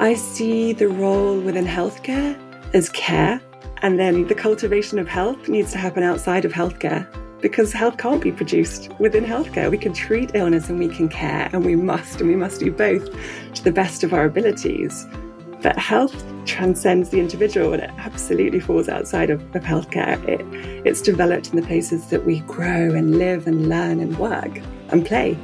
I 0.00 0.14
see 0.14 0.72
the 0.72 0.88
role 0.88 1.38
within 1.38 1.66
healthcare 1.66 2.34
as 2.72 2.88
care, 2.88 3.38
and 3.82 3.98
then 3.98 4.26
the 4.28 4.34
cultivation 4.34 4.98
of 4.98 5.06
health 5.06 5.46
needs 5.46 5.72
to 5.72 5.78
happen 5.78 6.02
outside 6.02 6.46
of 6.46 6.52
healthcare 6.54 7.06
because 7.42 7.70
health 7.70 7.98
can't 7.98 8.22
be 8.22 8.32
produced 8.32 8.90
within 8.98 9.26
healthcare. 9.26 9.70
We 9.70 9.76
can 9.76 9.92
treat 9.92 10.30
illness 10.32 10.70
and 10.70 10.78
we 10.78 10.88
can 10.88 11.10
care, 11.10 11.50
and 11.52 11.66
we 11.66 11.76
must, 11.76 12.18
and 12.18 12.30
we 12.30 12.34
must 12.34 12.60
do 12.60 12.72
both 12.72 13.14
to 13.52 13.62
the 13.62 13.72
best 13.72 14.02
of 14.02 14.14
our 14.14 14.24
abilities. 14.24 15.06
But 15.60 15.78
health 15.78 16.24
transcends 16.46 17.10
the 17.10 17.20
individual 17.20 17.74
and 17.74 17.82
it 17.82 17.90
absolutely 17.98 18.60
falls 18.60 18.88
outside 18.88 19.28
of, 19.28 19.42
of 19.54 19.62
healthcare. 19.62 20.26
It, 20.26 20.40
it's 20.86 21.02
developed 21.02 21.50
in 21.50 21.56
the 21.56 21.66
places 21.66 22.06
that 22.06 22.24
we 22.24 22.40
grow 22.40 22.94
and 22.94 23.18
live 23.18 23.46
and 23.46 23.68
learn 23.68 24.00
and 24.00 24.18
work 24.18 24.62
and 24.88 25.04
play. 25.04 25.36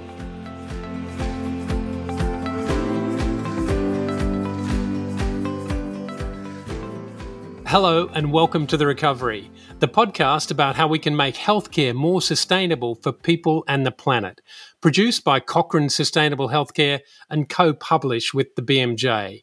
Hello, 7.68 8.08
and 8.14 8.32
welcome 8.32 8.68
to 8.68 8.76
The 8.76 8.86
Recovery, 8.86 9.50
the 9.80 9.88
podcast 9.88 10.52
about 10.52 10.76
how 10.76 10.86
we 10.86 11.00
can 11.00 11.16
make 11.16 11.34
healthcare 11.34 11.96
more 11.96 12.22
sustainable 12.22 12.94
for 12.94 13.10
people 13.10 13.64
and 13.66 13.84
the 13.84 13.90
planet. 13.90 14.40
Produced 14.80 15.24
by 15.24 15.40
Cochrane 15.40 15.88
Sustainable 15.88 16.48
Healthcare 16.48 17.00
and 17.28 17.48
co 17.48 17.74
published 17.74 18.32
with 18.32 18.54
the 18.54 18.62
BMJ. 18.62 19.42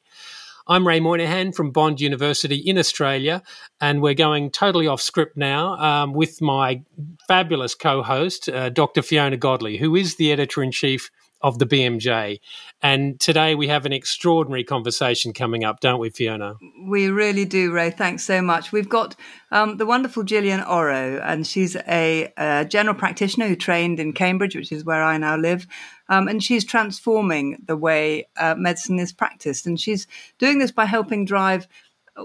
I'm 0.67 0.87
Ray 0.87 1.01
Moynihan 1.01 1.51
from 1.51 1.71
Bond 1.71 1.99
University 1.99 2.55
in 2.55 2.77
Australia, 2.77 3.43
and 3.81 4.01
we're 4.01 4.13
going 4.13 4.51
totally 4.51 4.87
off 4.87 5.01
script 5.01 5.35
now 5.35 5.73
um, 5.73 6.13
with 6.13 6.41
my 6.41 6.81
fabulous 7.27 7.75
co 7.75 8.01
host, 8.01 8.47
uh, 8.47 8.69
Dr. 8.69 9.01
Fiona 9.01 9.35
Godlee, 9.35 9.77
who 9.77 9.97
is 9.97 10.15
the 10.15 10.31
editor 10.31 10.63
in 10.63 10.71
chief 10.71 11.11
of 11.43 11.59
the 11.59 11.65
BMJ. 11.65 12.39
And 12.81 13.19
today 13.19 13.53
we 13.53 13.67
have 13.67 13.85
an 13.85 13.93
extraordinary 13.93 14.63
conversation 14.63 15.33
coming 15.33 15.63
up, 15.63 15.81
don't 15.81 15.99
we, 15.99 16.09
Fiona? 16.09 16.55
We 16.87 17.09
really 17.09 17.45
do, 17.45 17.71
Ray. 17.71 17.91
Thanks 17.91 18.23
so 18.23 18.41
much. 18.41 18.71
We've 18.71 18.89
got 18.89 19.15
um, 19.51 19.77
the 19.77 19.85
wonderful 19.85 20.23
Gillian 20.23 20.61
Orrow, 20.61 21.21
and 21.23 21.45
she's 21.45 21.75
a, 21.75 22.33
a, 22.37 22.65
general 22.65 22.95
practitioner 22.95 23.47
who 23.47 23.55
trained 23.55 23.99
in 23.99 24.13
Cambridge, 24.13 24.55
which 24.55 24.71
is 24.71 24.85
where 24.85 25.03
I 25.03 25.17
now 25.17 25.35
live. 25.35 25.67
Um, 26.09 26.27
and 26.27 26.43
she's 26.43 26.65
transforming 26.65 27.61
the 27.65 27.77
way 27.77 28.27
uh, 28.37 28.55
medicine 28.57 28.99
is 28.99 29.11
practiced. 29.11 29.67
And 29.67 29.79
she's 29.79 30.07
doing 30.39 30.59
this 30.59 30.71
by 30.71 30.85
helping 30.85 31.25
drive 31.25 31.67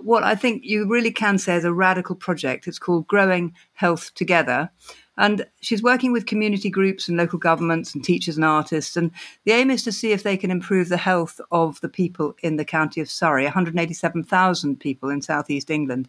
what 0.02 0.22
I 0.22 0.34
think 0.34 0.64
you 0.64 0.86
really 0.86 1.10
can 1.10 1.38
say 1.38 1.56
is 1.56 1.64
a 1.64 1.72
radical 1.72 2.14
project. 2.14 2.66
It's 2.66 2.78
called 2.78 3.06
Growing 3.06 3.54
Health 3.72 4.12
Together. 4.14 4.70
And 5.18 5.44
she's 5.60 5.82
working 5.82 6.12
with 6.12 6.26
community 6.26 6.70
groups 6.70 7.08
and 7.08 7.18
local 7.18 7.40
governments 7.40 7.92
and 7.92 8.04
teachers 8.04 8.36
and 8.36 8.44
artists. 8.44 8.96
And 8.96 9.10
the 9.44 9.52
aim 9.52 9.68
is 9.68 9.82
to 9.82 9.92
see 9.92 10.12
if 10.12 10.22
they 10.22 10.36
can 10.36 10.52
improve 10.52 10.88
the 10.88 10.96
health 10.96 11.40
of 11.50 11.80
the 11.80 11.88
people 11.88 12.36
in 12.40 12.56
the 12.56 12.64
county 12.64 13.00
of 13.00 13.10
Surrey, 13.10 13.42
187,000 13.42 14.78
people 14.78 15.10
in 15.10 15.20
southeast 15.20 15.70
England. 15.70 16.08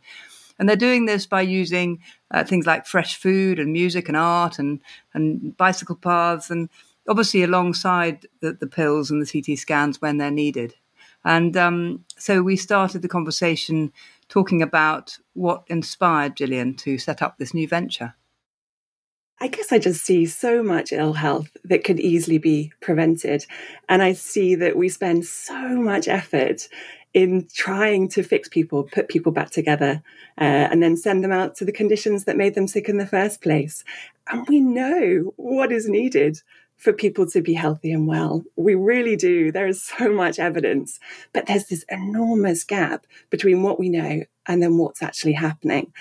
And 0.60 0.70
they're 0.70 0.76
doing 0.76 1.06
this 1.06 1.26
by 1.26 1.42
using 1.42 2.00
uh, 2.32 2.44
things 2.44 2.68
like 2.68 2.86
fresh 2.86 3.16
food 3.16 3.60
and 3.60 3.74
music 3.74 4.10
and 4.10 4.18
art 4.18 4.60
and, 4.60 4.80
and 5.14 5.58
bicycle 5.58 5.96
paths, 5.96 6.52
and 6.52 6.70
obviously 7.08 7.42
alongside 7.42 8.28
the, 8.42 8.54
the 8.54 8.68
pills 8.68 9.10
and 9.10 9.26
the 9.26 9.42
CT 9.42 9.58
scans 9.58 10.02
when 10.02 10.18
they're 10.18 10.30
needed. 10.30 10.76
And 11.26 11.58
um, 11.58 12.06
so 12.18 12.44
we 12.44 12.56
started 12.56 13.02
the 13.02 13.08
conversation 13.08 13.92
talking 14.28 14.62
about 14.62 15.18
what 15.34 15.64
inspired 15.68 16.36
Gillian 16.36 16.76
to 16.76 16.98
set 16.98 17.22
up 17.22 17.38
this 17.38 17.54
new 17.54 17.68
venture. 17.68 18.14
I 19.42 19.48
guess 19.48 19.72
I 19.72 19.80
just 19.80 20.06
see 20.06 20.26
so 20.26 20.62
much 20.62 20.92
ill 20.92 21.14
health 21.14 21.56
that 21.64 21.84
could 21.84 22.00
easily 22.00 22.38
be 22.38 22.74
prevented. 22.82 23.46
And 23.88 24.02
I 24.02 24.14
see 24.14 24.56
that 24.56 24.76
we 24.76 24.90
spend 24.90 25.26
so 25.26 25.82
much 25.82 26.08
effort 26.08 26.68
in 27.14 27.48
trying 27.54 28.10
to 28.10 28.22
fix 28.22 28.50
people, 28.50 28.84
put 28.84 29.08
people 29.08 29.32
back 29.32 29.50
together, 29.50 30.04
uh, 30.38 30.44
and 30.44 30.84
then 30.84 30.96
send 30.96 31.24
them 31.24 31.32
out 31.32 31.56
to 31.56 31.66
the 31.66 31.72
conditions 31.72 32.26
that 32.26 32.38
made 32.38 32.54
them 32.54 32.68
sick 32.68 32.90
in 32.90 32.98
the 32.98 33.08
first 33.08 33.42
place. 33.42 33.84
And 34.28 34.48
we 34.48 34.60
know 34.60 35.34
what 35.38 35.72
is 35.72 35.88
needed 35.88 36.42
for 36.80 36.94
people 36.94 37.28
to 37.28 37.42
be 37.42 37.54
healthy 37.54 37.92
and 37.92 38.08
well. 38.08 38.44
We 38.56 38.74
really 38.74 39.18
do. 39.18 39.52
There 39.52 39.68
is 39.68 39.84
so 39.84 40.12
much 40.12 40.40
evidence, 40.40 41.00
but 41.34 41.46
there's 41.46 41.68
this 41.68 41.86
enormous 41.90 42.64
gap 42.64 43.06
between 43.30 43.62
what 43.62 43.80
we 43.80 43.90
know 43.90 44.24
and 44.48 44.64
then 44.64 44.78
what's 44.78 45.04
actually 45.04 45.34
happening. 45.34 45.94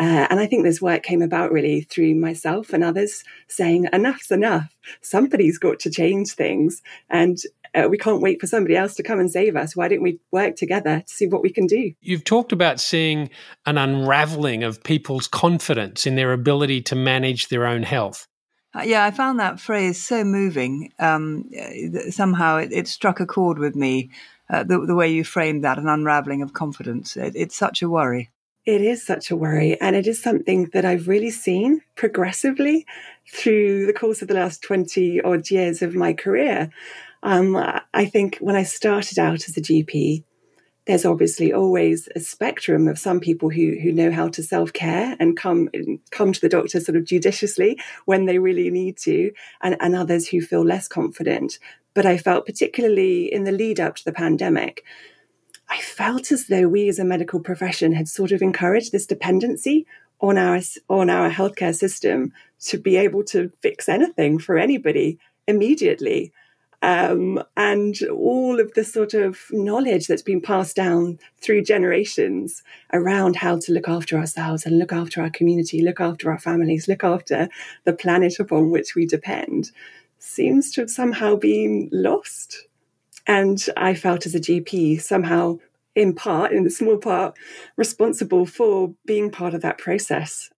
Uh, 0.00 0.26
and 0.30 0.40
I 0.40 0.46
think 0.46 0.64
this 0.64 0.82
work 0.82 1.02
came 1.02 1.22
about 1.22 1.52
really 1.52 1.82
through 1.82 2.14
myself 2.14 2.72
and 2.72 2.82
others 2.82 3.22
saying, 3.46 3.88
enough's 3.92 4.30
enough. 4.30 4.74
Somebody's 5.02 5.58
got 5.58 5.78
to 5.80 5.90
change 5.90 6.32
things. 6.32 6.82
And 7.10 7.38
uh, 7.74 7.88
we 7.90 7.98
can't 7.98 8.22
wait 8.22 8.40
for 8.40 8.46
somebody 8.46 8.74
else 8.74 8.94
to 8.94 9.02
come 9.02 9.20
and 9.20 9.30
save 9.30 9.54
us. 9.54 9.76
Why 9.76 9.88
don't 9.88 10.02
we 10.02 10.18
work 10.30 10.56
together 10.56 11.04
to 11.06 11.14
see 11.14 11.26
what 11.26 11.42
we 11.42 11.50
can 11.50 11.66
do? 11.66 11.92
You've 12.00 12.24
talked 12.24 12.52
about 12.52 12.80
seeing 12.80 13.28
an 13.66 13.76
unraveling 13.76 14.64
of 14.64 14.82
people's 14.82 15.28
confidence 15.28 16.06
in 16.06 16.16
their 16.16 16.32
ability 16.32 16.80
to 16.82 16.96
manage 16.96 17.48
their 17.48 17.66
own 17.66 17.82
health. 17.82 18.26
Uh, 18.74 18.82
yeah, 18.82 19.04
I 19.04 19.10
found 19.10 19.38
that 19.38 19.60
phrase 19.60 20.02
so 20.02 20.24
moving. 20.24 20.92
Um, 20.98 21.50
somehow 22.10 22.56
it, 22.56 22.72
it, 22.72 22.88
struck 22.88 23.20
a 23.20 23.26
chord 23.26 23.58
with 23.58 23.76
me, 23.76 24.10
uh, 24.48 24.64
the, 24.64 24.80
the, 24.86 24.94
way 24.94 25.12
you 25.12 25.24
framed 25.24 25.62
that, 25.64 25.78
an 25.78 25.88
unraveling 25.88 26.40
of 26.40 26.54
confidence. 26.54 27.16
It, 27.16 27.34
it's 27.36 27.56
such 27.56 27.82
a 27.82 27.90
worry. 27.90 28.30
It 28.64 28.80
is 28.80 29.04
such 29.04 29.30
a 29.30 29.36
worry. 29.36 29.78
And 29.80 29.94
it 29.94 30.06
is 30.06 30.22
something 30.22 30.70
that 30.72 30.84
I've 30.84 31.08
really 31.08 31.30
seen 31.30 31.82
progressively 31.96 32.86
through 33.30 33.86
the 33.86 33.92
course 33.92 34.22
of 34.22 34.28
the 34.28 34.34
last 34.34 34.62
20 34.62 35.20
odd 35.20 35.50
years 35.50 35.82
of 35.82 35.94
my 35.94 36.12
career. 36.12 36.70
Um, 37.22 37.56
I 37.92 38.06
think 38.06 38.38
when 38.38 38.56
I 38.56 38.62
started 38.62 39.18
out 39.18 39.48
as 39.48 39.56
a 39.56 39.60
GP, 39.60 40.24
there's 40.86 41.04
obviously 41.04 41.52
always 41.52 42.08
a 42.16 42.20
spectrum 42.20 42.88
of 42.88 42.98
some 42.98 43.20
people 43.20 43.50
who 43.50 43.76
who 43.82 43.92
know 43.92 44.10
how 44.10 44.28
to 44.28 44.42
self 44.42 44.72
care 44.72 45.16
and 45.20 45.36
come 45.36 45.68
come 46.10 46.32
to 46.32 46.40
the 46.40 46.48
doctor 46.48 46.80
sort 46.80 46.96
of 46.96 47.04
judiciously 47.04 47.80
when 48.04 48.26
they 48.26 48.38
really 48.38 48.70
need 48.70 48.96
to, 48.98 49.32
and, 49.60 49.76
and 49.80 49.94
others 49.94 50.28
who 50.28 50.40
feel 50.40 50.64
less 50.64 50.88
confident. 50.88 51.58
But 51.94 52.06
I 52.06 52.16
felt 52.16 52.46
particularly 52.46 53.32
in 53.32 53.44
the 53.44 53.52
lead 53.52 53.78
up 53.78 53.96
to 53.96 54.04
the 54.04 54.12
pandemic, 54.12 54.84
I 55.68 55.78
felt 55.78 56.32
as 56.32 56.48
though 56.48 56.68
we 56.68 56.88
as 56.88 56.98
a 56.98 57.04
medical 57.04 57.40
profession 57.40 57.92
had 57.92 58.08
sort 58.08 58.32
of 58.32 58.42
encouraged 58.42 58.92
this 58.92 59.06
dependency 59.06 59.86
on 60.20 60.38
our 60.38 60.60
on 60.88 61.10
our 61.10 61.30
healthcare 61.30 61.74
system 61.74 62.32
to 62.60 62.78
be 62.78 62.96
able 62.96 63.24
to 63.24 63.52
fix 63.60 63.88
anything 63.88 64.38
for 64.38 64.58
anybody 64.58 65.18
immediately. 65.46 66.32
Um, 66.82 67.40
and 67.56 67.96
all 68.10 68.58
of 68.58 68.74
the 68.74 68.82
sort 68.82 69.14
of 69.14 69.38
knowledge 69.52 70.08
that's 70.08 70.22
been 70.22 70.40
passed 70.40 70.74
down 70.74 71.20
through 71.40 71.62
generations 71.62 72.64
around 72.92 73.36
how 73.36 73.58
to 73.60 73.72
look 73.72 73.88
after 73.88 74.18
ourselves 74.18 74.66
and 74.66 74.78
look 74.80 74.92
after 74.92 75.22
our 75.22 75.30
community, 75.30 75.80
look 75.80 76.00
after 76.00 76.30
our 76.30 76.40
families, 76.40 76.88
look 76.88 77.04
after 77.04 77.48
the 77.84 77.92
planet 77.92 78.40
upon 78.40 78.70
which 78.70 78.96
we 78.96 79.06
depend 79.06 79.70
seems 80.18 80.72
to 80.72 80.80
have 80.80 80.90
somehow 80.90 81.36
been 81.36 81.88
lost. 81.92 82.66
And 83.26 83.64
I 83.76 83.94
felt 83.94 84.26
as 84.26 84.34
a 84.34 84.40
GP 84.40 85.00
somehow, 85.00 85.58
in 85.94 86.14
part, 86.14 86.52
in 86.52 86.66
a 86.66 86.70
small 86.70 86.96
part, 86.96 87.36
responsible 87.76 88.46
for 88.46 88.94
being 89.06 89.30
part 89.30 89.54
of 89.54 89.62
that 89.62 89.78
process. 89.78 90.50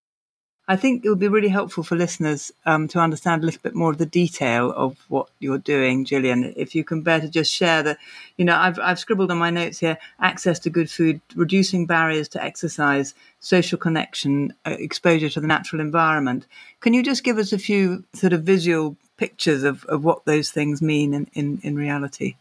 I 0.66 0.76
think 0.76 1.04
it 1.04 1.10
would 1.10 1.18
be 1.18 1.28
really 1.28 1.48
helpful 1.48 1.84
for 1.84 1.94
listeners 1.94 2.50
um, 2.64 2.88
to 2.88 2.98
understand 2.98 3.42
a 3.42 3.46
little 3.46 3.60
bit 3.62 3.74
more 3.74 3.90
of 3.90 3.98
the 3.98 4.06
detail 4.06 4.72
of 4.72 4.96
what 5.08 5.28
you're 5.38 5.58
doing, 5.58 6.06
Gillian. 6.06 6.54
If 6.56 6.74
you 6.74 6.84
can 6.84 7.02
bear 7.02 7.20
to 7.20 7.28
just 7.28 7.52
share 7.52 7.82
that, 7.82 7.98
you 8.38 8.46
know, 8.46 8.56
I've, 8.56 8.78
I've 8.78 8.98
scribbled 8.98 9.30
on 9.30 9.36
my 9.36 9.50
notes 9.50 9.78
here 9.78 9.98
access 10.20 10.58
to 10.60 10.70
good 10.70 10.90
food, 10.90 11.20
reducing 11.34 11.84
barriers 11.84 12.28
to 12.28 12.42
exercise, 12.42 13.14
social 13.40 13.76
connection, 13.76 14.54
uh, 14.64 14.76
exposure 14.78 15.28
to 15.28 15.40
the 15.40 15.46
natural 15.46 15.82
environment. 15.82 16.46
Can 16.80 16.94
you 16.94 17.02
just 17.02 17.24
give 17.24 17.36
us 17.36 17.52
a 17.52 17.58
few 17.58 18.04
sort 18.14 18.32
of 18.32 18.44
visual 18.44 18.96
pictures 19.18 19.64
of, 19.64 19.84
of 19.84 20.02
what 20.02 20.24
those 20.24 20.50
things 20.50 20.80
mean 20.80 21.12
in, 21.12 21.28
in, 21.34 21.60
in 21.62 21.76
reality? 21.76 22.36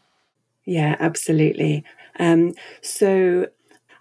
Yeah, 0.63 0.95
absolutely. 0.97 1.83
Um, 2.19 2.53
so 2.81 3.47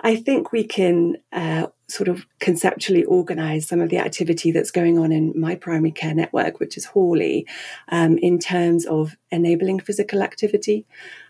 I 0.01 0.17
think 0.17 0.53
we 0.53 0.63
can 0.63 1.17
uh, 1.33 1.67
sort 1.93 2.09
of 2.09 2.27
conceptually 2.41 3.05
organize 3.05 3.67
some 3.67 3.81
of 3.81 3.91
the 3.91 3.99
activity 3.99 4.51
that's 4.51 4.71
going 4.71 4.99
on 4.99 5.13
in 5.13 5.39
my 5.39 5.55
primary 5.55 5.93
care 5.93 6.15
network, 6.15 6.59
which 6.59 6.77
is 6.77 6.87
Horley, 6.87 7.47
um, 7.89 8.19
in 8.19 8.39
terms 8.39 8.87
of 8.87 9.17
enabling 9.31 9.81
physical 9.81 10.23
activity, 10.23 10.87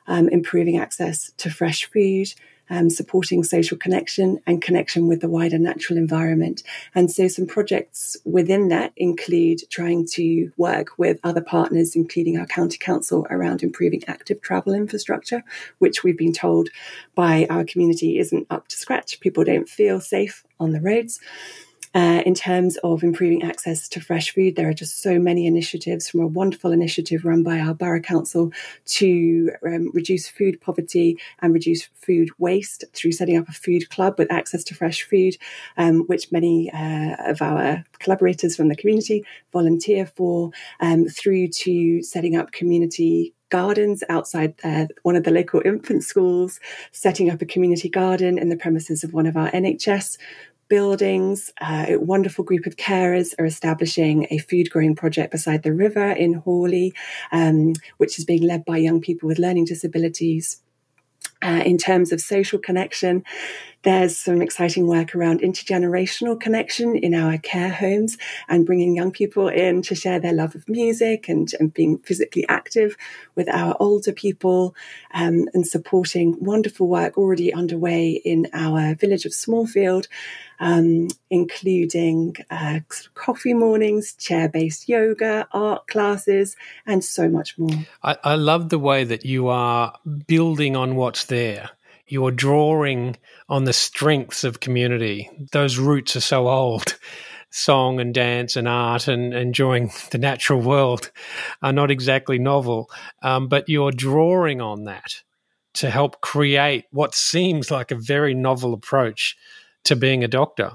um, 0.06 0.28
improving 0.28 0.78
access 0.78 1.32
to 1.38 1.50
fresh 1.50 1.90
food, 1.90 2.32
um, 2.70 2.90
supporting 2.90 3.44
social 3.44 3.76
connection 3.76 4.40
and 4.46 4.62
connection 4.62 5.08
with 5.08 5.20
the 5.20 5.28
wider 5.28 5.58
natural 5.58 5.98
environment. 5.98 6.62
And 6.94 7.10
so 7.10 7.28
some 7.28 7.46
projects 7.46 8.16
within 8.24 8.68
that 8.68 8.92
include 8.96 9.60
trying 9.70 10.06
to 10.12 10.50
work 10.56 10.98
with 10.98 11.18
other 11.24 11.42
partners, 11.42 11.94
including 11.94 12.38
our 12.38 12.46
county 12.46 12.78
council, 12.78 13.26
around 13.30 13.62
improving 13.62 14.02
active 14.06 14.40
travel 14.40 14.72
infrastructure, 14.72 15.42
which 15.78 16.02
we've 16.02 16.18
been 16.18 16.32
told 16.32 16.68
by 17.14 17.46
our 17.50 17.64
community 17.64 18.18
isn't 18.18 18.46
up 18.50 18.68
to 18.68 18.76
scratch. 18.76 19.20
People 19.20 19.44
don't 19.44 19.68
feel 19.68 20.00
safe 20.00 20.44
on 20.58 20.72
the 20.72 20.80
roads. 20.80 21.20
Uh, 21.94 22.22
in 22.24 22.34
terms 22.34 22.78
of 22.78 23.02
improving 23.02 23.42
access 23.42 23.86
to 23.86 24.00
fresh 24.00 24.32
food, 24.32 24.56
there 24.56 24.68
are 24.68 24.74
just 24.74 25.02
so 25.02 25.18
many 25.18 25.46
initiatives 25.46 26.08
from 26.08 26.20
a 26.20 26.26
wonderful 26.26 26.72
initiative 26.72 27.24
run 27.24 27.42
by 27.42 27.58
our 27.58 27.74
borough 27.74 28.00
council 28.00 28.50
to 28.86 29.50
um, 29.66 29.90
reduce 29.92 30.26
food 30.28 30.58
poverty 30.60 31.18
and 31.40 31.52
reduce 31.52 31.88
food 31.94 32.30
waste 32.38 32.84
through 32.94 33.12
setting 33.12 33.36
up 33.36 33.48
a 33.48 33.52
food 33.52 33.90
club 33.90 34.14
with 34.16 34.32
access 34.32 34.64
to 34.64 34.74
fresh 34.74 35.02
food, 35.02 35.36
um, 35.76 36.04
which 36.06 36.32
many 36.32 36.70
uh, 36.72 37.14
of 37.30 37.42
our 37.42 37.84
collaborators 37.98 38.56
from 38.56 38.68
the 38.68 38.76
community 38.76 39.22
volunteer 39.52 40.06
for, 40.06 40.50
um, 40.80 41.06
through 41.06 41.46
to 41.48 42.02
setting 42.02 42.36
up 42.36 42.52
community 42.52 43.34
gardens 43.52 44.02
outside 44.08 44.54
uh, 44.64 44.86
one 45.02 45.14
of 45.14 45.24
the 45.24 45.30
local 45.30 45.60
infant 45.64 46.02
schools, 46.02 46.58
setting 46.90 47.30
up 47.30 47.42
a 47.42 47.46
community 47.46 47.88
garden 47.88 48.38
in 48.38 48.48
the 48.48 48.56
premises 48.56 49.04
of 49.04 49.12
one 49.12 49.26
of 49.26 49.36
our 49.36 49.50
NHS 49.50 50.16
buildings. 50.68 51.50
Uh, 51.60 51.86
a 51.88 51.96
wonderful 51.96 52.44
group 52.44 52.66
of 52.66 52.76
carers 52.76 53.34
are 53.38 53.44
establishing 53.44 54.26
a 54.30 54.38
food 54.38 54.70
growing 54.70 54.94
project 54.94 55.32
beside 55.32 55.62
the 55.62 55.72
river 55.72 56.10
in 56.10 56.34
Horley, 56.34 56.92
um, 57.30 57.74
which 57.98 58.18
is 58.18 58.24
being 58.24 58.42
led 58.42 58.64
by 58.64 58.78
young 58.78 59.00
people 59.00 59.28
with 59.28 59.38
learning 59.38 59.66
disabilities. 59.66 60.62
Uh, 61.40 61.62
in 61.64 61.76
terms 61.76 62.12
of 62.12 62.20
social 62.20 62.58
connection, 62.58 63.24
there's 63.82 64.16
some 64.16 64.40
exciting 64.40 64.86
work 64.86 65.14
around 65.14 65.40
intergenerational 65.40 66.38
connection 66.38 66.96
in 66.96 67.14
our 67.14 67.38
care 67.38 67.72
homes 67.72 68.16
and 68.48 68.64
bringing 68.66 68.94
young 68.94 69.10
people 69.10 69.48
in 69.48 69.82
to 69.82 69.94
share 69.94 70.20
their 70.20 70.32
love 70.32 70.54
of 70.54 70.68
music 70.68 71.28
and, 71.28 71.52
and 71.58 71.74
being 71.74 71.98
physically 71.98 72.46
active 72.48 72.96
with 73.34 73.48
our 73.48 73.76
older 73.80 74.12
people 74.12 74.74
um, 75.14 75.48
and 75.54 75.66
supporting 75.66 76.36
wonderful 76.40 76.86
work 76.86 77.18
already 77.18 77.52
underway 77.52 78.10
in 78.24 78.46
our 78.52 78.94
village 78.94 79.24
of 79.24 79.32
Smallfield, 79.32 80.06
um, 80.60 81.08
including 81.28 82.36
uh, 82.50 82.80
coffee 83.14 83.54
mornings, 83.54 84.14
chair 84.14 84.48
based 84.48 84.88
yoga, 84.88 85.48
art 85.52 85.88
classes, 85.88 86.56
and 86.86 87.02
so 87.02 87.28
much 87.28 87.58
more. 87.58 87.84
I, 88.02 88.16
I 88.22 88.34
love 88.36 88.68
the 88.68 88.78
way 88.78 89.02
that 89.04 89.24
you 89.24 89.48
are 89.48 89.98
building 90.26 90.76
on 90.76 90.94
what's 90.94 91.24
there 91.24 91.70
you're 92.12 92.30
drawing 92.30 93.16
on 93.48 93.64
the 93.64 93.72
strengths 93.72 94.44
of 94.44 94.60
community. 94.60 95.30
Those 95.52 95.78
roots 95.78 96.14
are 96.14 96.20
so 96.20 96.46
old. 96.46 96.98
Song 97.50 98.00
and 98.00 98.14
dance 98.14 98.54
and 98.54 98.68
art 98.68 99.08
and 99.08 99.32
enjoying 99.32 99.90
the 100.10 100.18
natural 100.18 100.60
world 100.60 101.10
are 101.62 101.72
not 101.72 101.90
exactly 101.90 102.38
novel, 102.38 102.90
um, 103.22 103.48
but 103.48 103.68
you're 103.68 103.92
drawing 103.92 104.60
on 104.60 104.84
that 104.84 105.22
to 105.74 105.88
help 105.88 106.20
create 106.20 106.84
what 106.90 107.14
seems 107.14 107.70
like 107.70 107.90
a 107.90 107.96
very 107.96 108.34
novel 108.34 108.74
approach 108.74 109.34
to 109.84 109.96
being 109.96 110.22
a 110.22 110.28
doctor. 110.28 110.72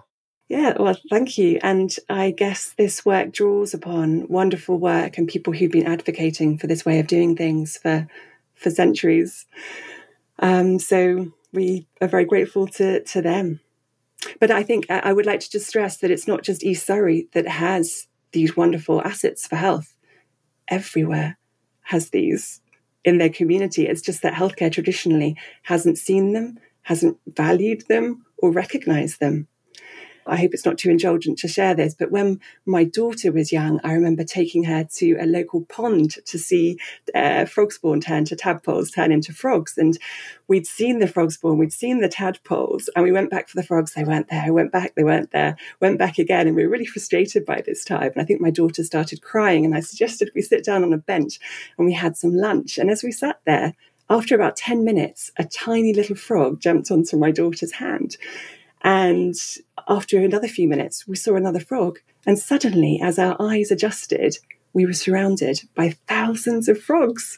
Yeah, 0.50 0.76
well, 0.80 0.98
thank 1.10 1.38
you. 1.38 1.60
And 1.62 1.96
I 2.10 2.32
guess 2.32 2.74
this 2.78 3.06
work 3.06 3.32
draws 3.32 3.76
upon 3.76 4.28
wonderful 4.28 4.80
work 4.80 5.20
and 5.20 5.28
people 5.28 5.54
who've 5.54 5.72
been 5.72 5.86
advocating 5.86 6.58
for 6.58 6.66
this 6.66 6.84
way 6.84 7.00
of 7.00 7.06
doing 7.06 7.36
things 7.36 7.78
for 7.78 8.08
for 8.56 8.72
centuries. 8.72 9.46
Um, 10.40 10.80
so 10.80 11.32
we 11.54 11.88
are 12.02 12.08
very 12.08 12.26
grateful 12.26 12.68
to, 12.68 13.04
to 13.04 13.22
them. 13.22 13.60
But 14.40 14.52
I 14.52 14.64
think 14.64 14.90
I 14.90 15.14
would 15.14 15.26
like 15.26 15.40
to 15.42 15.50
just 15.50 15.68
stress 15.68 15.98
that 15.98 16.12
it's 16.12 16.28
not 16.28 16.44
just 16.44 16.64
East 16.64 16.86
Surrey 16.86 17.28
that 17.34 17.48
has 17.48 18.08
these 18.32 18.58
wonderful 18.58 19.02
assets 19.02 19.48
for 19.48 19.56
health. 19.56 19.96
Everywhere 20.68 21.38
has 21.84 22.10
these 22.10 22.62
in 23.06 23.20
their 23.20 23.30
community. 23.30 23.88
It's 23.88 24.02
just 24.02 24.22
that 24.24 24.34
healthcare 24.34 24.72
traditionally 24.72 25.38
hasn't 25.64 25.98
seen 25.98 26.34
them, 26.34 26.58
hasn't 26.82 27.18
valued 27.26 27.84
them, 27.88 28.26
or 28.38 28.52
recognized 28.52 29.20
them. 29.20 29.48
I 30.28 30.38
hope 30.38 30.54
it's 30.54 30.66
not 30.66 30.78
too 30.78 30.90
indulgent 30.90 31.38
to 31.40 31.48
share 31.48 31.74
this, 31.74 31.94
but 31.94 32.12
when 32.12 32.40
my 32.66 32.84
daughter 32.84 33.32
was 33.32 33.52
young, 33.52 33.80
I 33.84 33.94
remember 33.94 34.24
taking 34.24 34.64
her 34.66 34.84
to 34.96 35.14
a 35.20 35.26
local 35.26 35.62
pond 35.66 36.16
to 36.26 36.38
see 36.38 36.78
uh, 37.16 37.46
frog 37.46 37.72
spawn 37.72 38.02
turn 38.02 38.26
to 38.26 38.36
tadpoles 38.36 38.92
turn 38.92 39.12
into 39.12 39.34
frogs. 39.34 39.78
And 39.78 39.98
we'd 40.48 40.68
seen 40.68 41.00
the 41.00 41.08
frog 41.08 41.32
spawn, 41.32 41.58
we'd 41.58 41.74
seen 41.74 42.02
the 42.02 42.10
tadpoles, 42.10 42.90
and 42.96 43.04
we 43.04 43.12
went 43.12 43.30
back 43.30 43.50
for 43.50 43.58
the 43.58 43.68
frogs. 43.68 43.94
They 43.94 44.04
weren't 44.04 44.30
there. 44.30 44.46
We 44.46 44.52
went 44.52 44.72
back, 44.72 44.96
they 44.96 45.04
weren't 45.04 45.32
there. 45.32 45.58
Went 45.80 46.00
back 46.00 46.18
again, 46.18 46.48
and 46.48 46.56
we 46.56 46.64
were 46.64 46.72
really 46.72 46.86
frustrated 46.86 47.46
by 47.46 47.62
this 47.62 47.84
time. 47.84 48.12
And 48.14 48.22
I 48.22 48.26
think 48.26 48.42
my 48.42 48.52
daughter 48.52 48.84
started 48.84 49.22
crying, 49.22 49.66
and 49.66 49.76
I 49.76 49.80
suggested 49.80 50.32
we 50.34 50.42
sit 50.42 50.64
down 50.64 50.84
on 50.84 50.94
a 50.94 50.98
bench 50.98 51.40
and 51.78 51.88
we 51.88 51.94
had 51.94 52.18
some 52.18 52.34
lunch. 52.34 52.78
And 52.78 52.90
as 52.90 53.04
we 53.04 53.12
sat 53.12 53.40
there, 53.46 53.74
after 54.10 54.36
about 54.36 54.56
10 54.56 54.86
minutes, 54.86 55.32
a 55.38 55.44
tiny 55.44 55.94
little 55.94 56.16
frog 56.16 56.62
jumped 56.62 56.92
onto 56.92 57.18
my 57.18 57.30
daughter's 57.30 57.74
hand. 57.74 58.16
And 58.88 59.36
after 59.90 60.18
another 60.18 60.48
few 60.48 60.66
minutes, 60.66 61.06
we 61.06 61.18
saw 61.18 61.36
another 61.36 61.60
frog. 61.60 62.00
And 62.26 62.40
suddenly, 62.40 63.02
as 63.04 63.20
our 63.20 63.36
eyes 63.38 63.70
adjusted, 63.70 64.38
we 64.72 64.86
were 64.86 64.94
surrounded 64.94 65.60
by 65.76 65.90
thousands 66.08 66.70
of 66.70 66.82
frogs. 66.82 67.38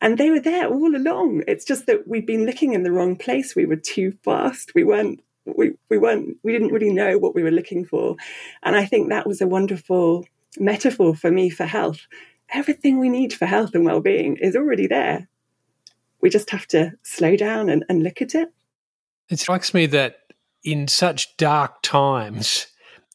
And 0.00 0.18
they 0.18 0.30
were 0.30 0.38
there 0.38 0.68
all 0.68 0.94
along. 0.94 1.42
It's 1.48 1.64
just 1.64 1.86
that 1.86 2.06
we'd 2.06 2.26
been 2.26 2.46
looking 2.46 2.74
in 2.74 2.84
the 2.84 2.92
wrong 2.92 3.16
place. 3.16 3.56
We 3.56 3.66
were 3.66 3.74
too 3.74 4.12
fast. 4.22 4.72
We 4.76 4.84
weren't 4.84 5.20
we, 5.44 5.72
we 5.88 5.98
weren't 5.98 6.38
we 6.44 6.52
didn't 6.52 6.72
really 6.72 6.92
know 6.92 7.18
what 7.18 7.34
we 7.34 7.42
were 7.42 7.50
looking 7.50 7.84
for. 7.84 8.14
And 8.62 8.76
I 8.76 8.84
think 8.84 9.08
that 9.08 9.26
was 9.26 9.40
a 9.40 9.48
wonderful 9.48 10.26
metaphor 10.60 11.16
for 11.16 11.32
me 11.32 11.50
for 11.50 11.64
health. 11.64 12.06
Everything 12.50 13.00
we 13.00 13.08
need 13.08 13.32
for 13.32 13.46
health 13.46 13.74
and 13.74 13.84
well-being 13.84 14.36
is 14.36 14.54
already 14.54 14.86
there. 14.86 15.26
We 16.20 16.30
just 16.30 16.50
have 16.50 16.68
to 16.68 16.92
slow 17.02 17.34
down 17.34 17.68
and, 17.68 17.84
and 17.88 18.04
look 18.04 18.22
at 18.22 18.36
it. 18.36 18.48
It 19.28 19.40
strikes 19.40 19.74
me 19.74 19.86
that 19.86 20.18
in 20.64 20.88
such 20.88 21.36
dark 21.36 21.82
times 21.82 22.66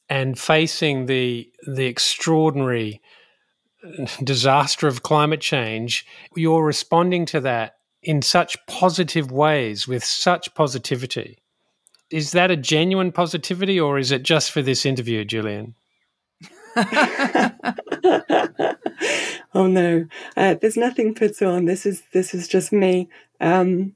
and 0.09 0.39
facing 0.39 1.07
the 1.07 1.51
the 1.67 1.85
extraordinary 1.85 3.01
disaster 4.23 4.87
of 4.87 5.03
climate 5.03 5.41
change, 5.41 6.05
you're 6.35 6.63
responding 6.63 7.25
to 7.25 7.39
that 7.39 7.77
in 8.01 8.21
such 8.21 8.57
positive 8.67 9.31
ways 9.31 9.87
with 9.87 10.03
such 10.03 10.53
positivity. 10.53 11.37
Is 12.09 12.31
that 12.31 12.51
a 12.51 12.57
genuine 12.57 13.11
positivity 13.11 13.79
or 13.79 13.99
is 13.99 14.11
it 14.11 14.23
just 14.23 14.51
for 14.51 14.61
this 14.61 14.85
interview, 14.85 15.23
Gillian? 15.25 15.75
oh 19.53 19.67
no, 19.67 20.05
uh, 20.37 20.55
there's 20.55 20.77
nothing 20.77 21.13
put 21.13 21.41
on. 21.41 21.65
This 21.65 21.85
is 21.85 22.03
this 22.13 22.33
is 22.33 22.47
just 22.47 22.71
me. 22.71 23.09
Um, 23.41 23.95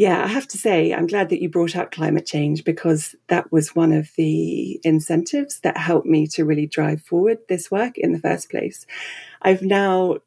yeah, 0.00 0.24
I 0.24 0.28
have 0.28 0.48
to 0.48 0.56
say, 0.56 0.94
I'm 0.94 1.06
glad 1.06 1.28
that 1.28 1.42
you 1.42 1.50
brought 1.50 1.76
up 1.76 1.92
climate 1.92 2.24
change 2.24 2.64
because 2.64 3.14
that 3.28 3.52
was 3.52 3.76
one 3.76 3.92
of 3.92 4.10
the 4.16 4.80
incentives 4.82 5.60
that 5.60 5.76
helped 5.76 6.06
me 6.06 6.26
to 6.28 6.46
really 6.46 6.66
drive 6.66 7.02
forward 7.02 7.36
this 7.50 7.70
work 7.70 7.98
in 7.98 8.14
the 8.14 8.18
first 8.18 8.48
place. 8.48 8.86
I've 9.42 9.60
now 9.60 10.20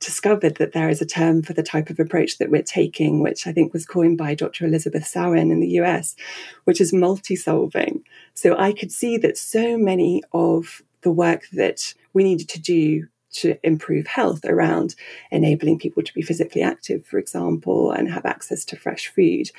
discovered 0.00 0.56
that 0.56 0.72
there 0.72 0.88
is 0.88 1.00
a 1.00 1.06
term 1.06 1.42
for 1.42 1.52
the 1.52 1.62
type 1.62 1.90
of 1.90 2.00
approach 2.00 2.38
that 2.38 2.50
we're 2.50 2.64
taking, 2.64 3.20
which 3.20 3.46
I 3.46 3.52
think 3.52 3.72
was 3.72 3.86
coined 3.86 4.18
by 4.18 4.34
Dr. 4.34 4.66
Elizabeth 4.66 5.06
Sawin 5.06 5.52
in 5.52 5.60
the 5.60 5.78
US, 5.80 6.16
which 6.64 6.80
is 6.80 6.92
multi 6.92 7.36
solving. 7.36 8.02
So 8.34 8.56
I 8.58 8.72
could 8.72 8.90
see 8.90 9.16
that 9.18 9.38
so 9.38 9.78
many 9.78 10.24
of 10.32 10.82
the 11.02 11.12
work 11.12 11.46
that 11.52 11.94
we 12.12 12.24
needed 12.24 12.48
to 12.48 12.60
do 12.60 13.06
to 13.32 13.56
improve 13.62 14.06
health 14.06 14.44
around 14.44 14.94
enabling 15.30 15.78
people 15.78 16.02
to 16.02 16.14
be 16.14 16.22
physically 16.22 16.62
active, 16.62 17.06
for 17.06 17.18
example, 17.18 17.92
and 17.92 18.10
have 18.10 18.26
access 18.26 18.64
to 18.66 18.76
fresh 18.76 19.08
food 19.08 19.50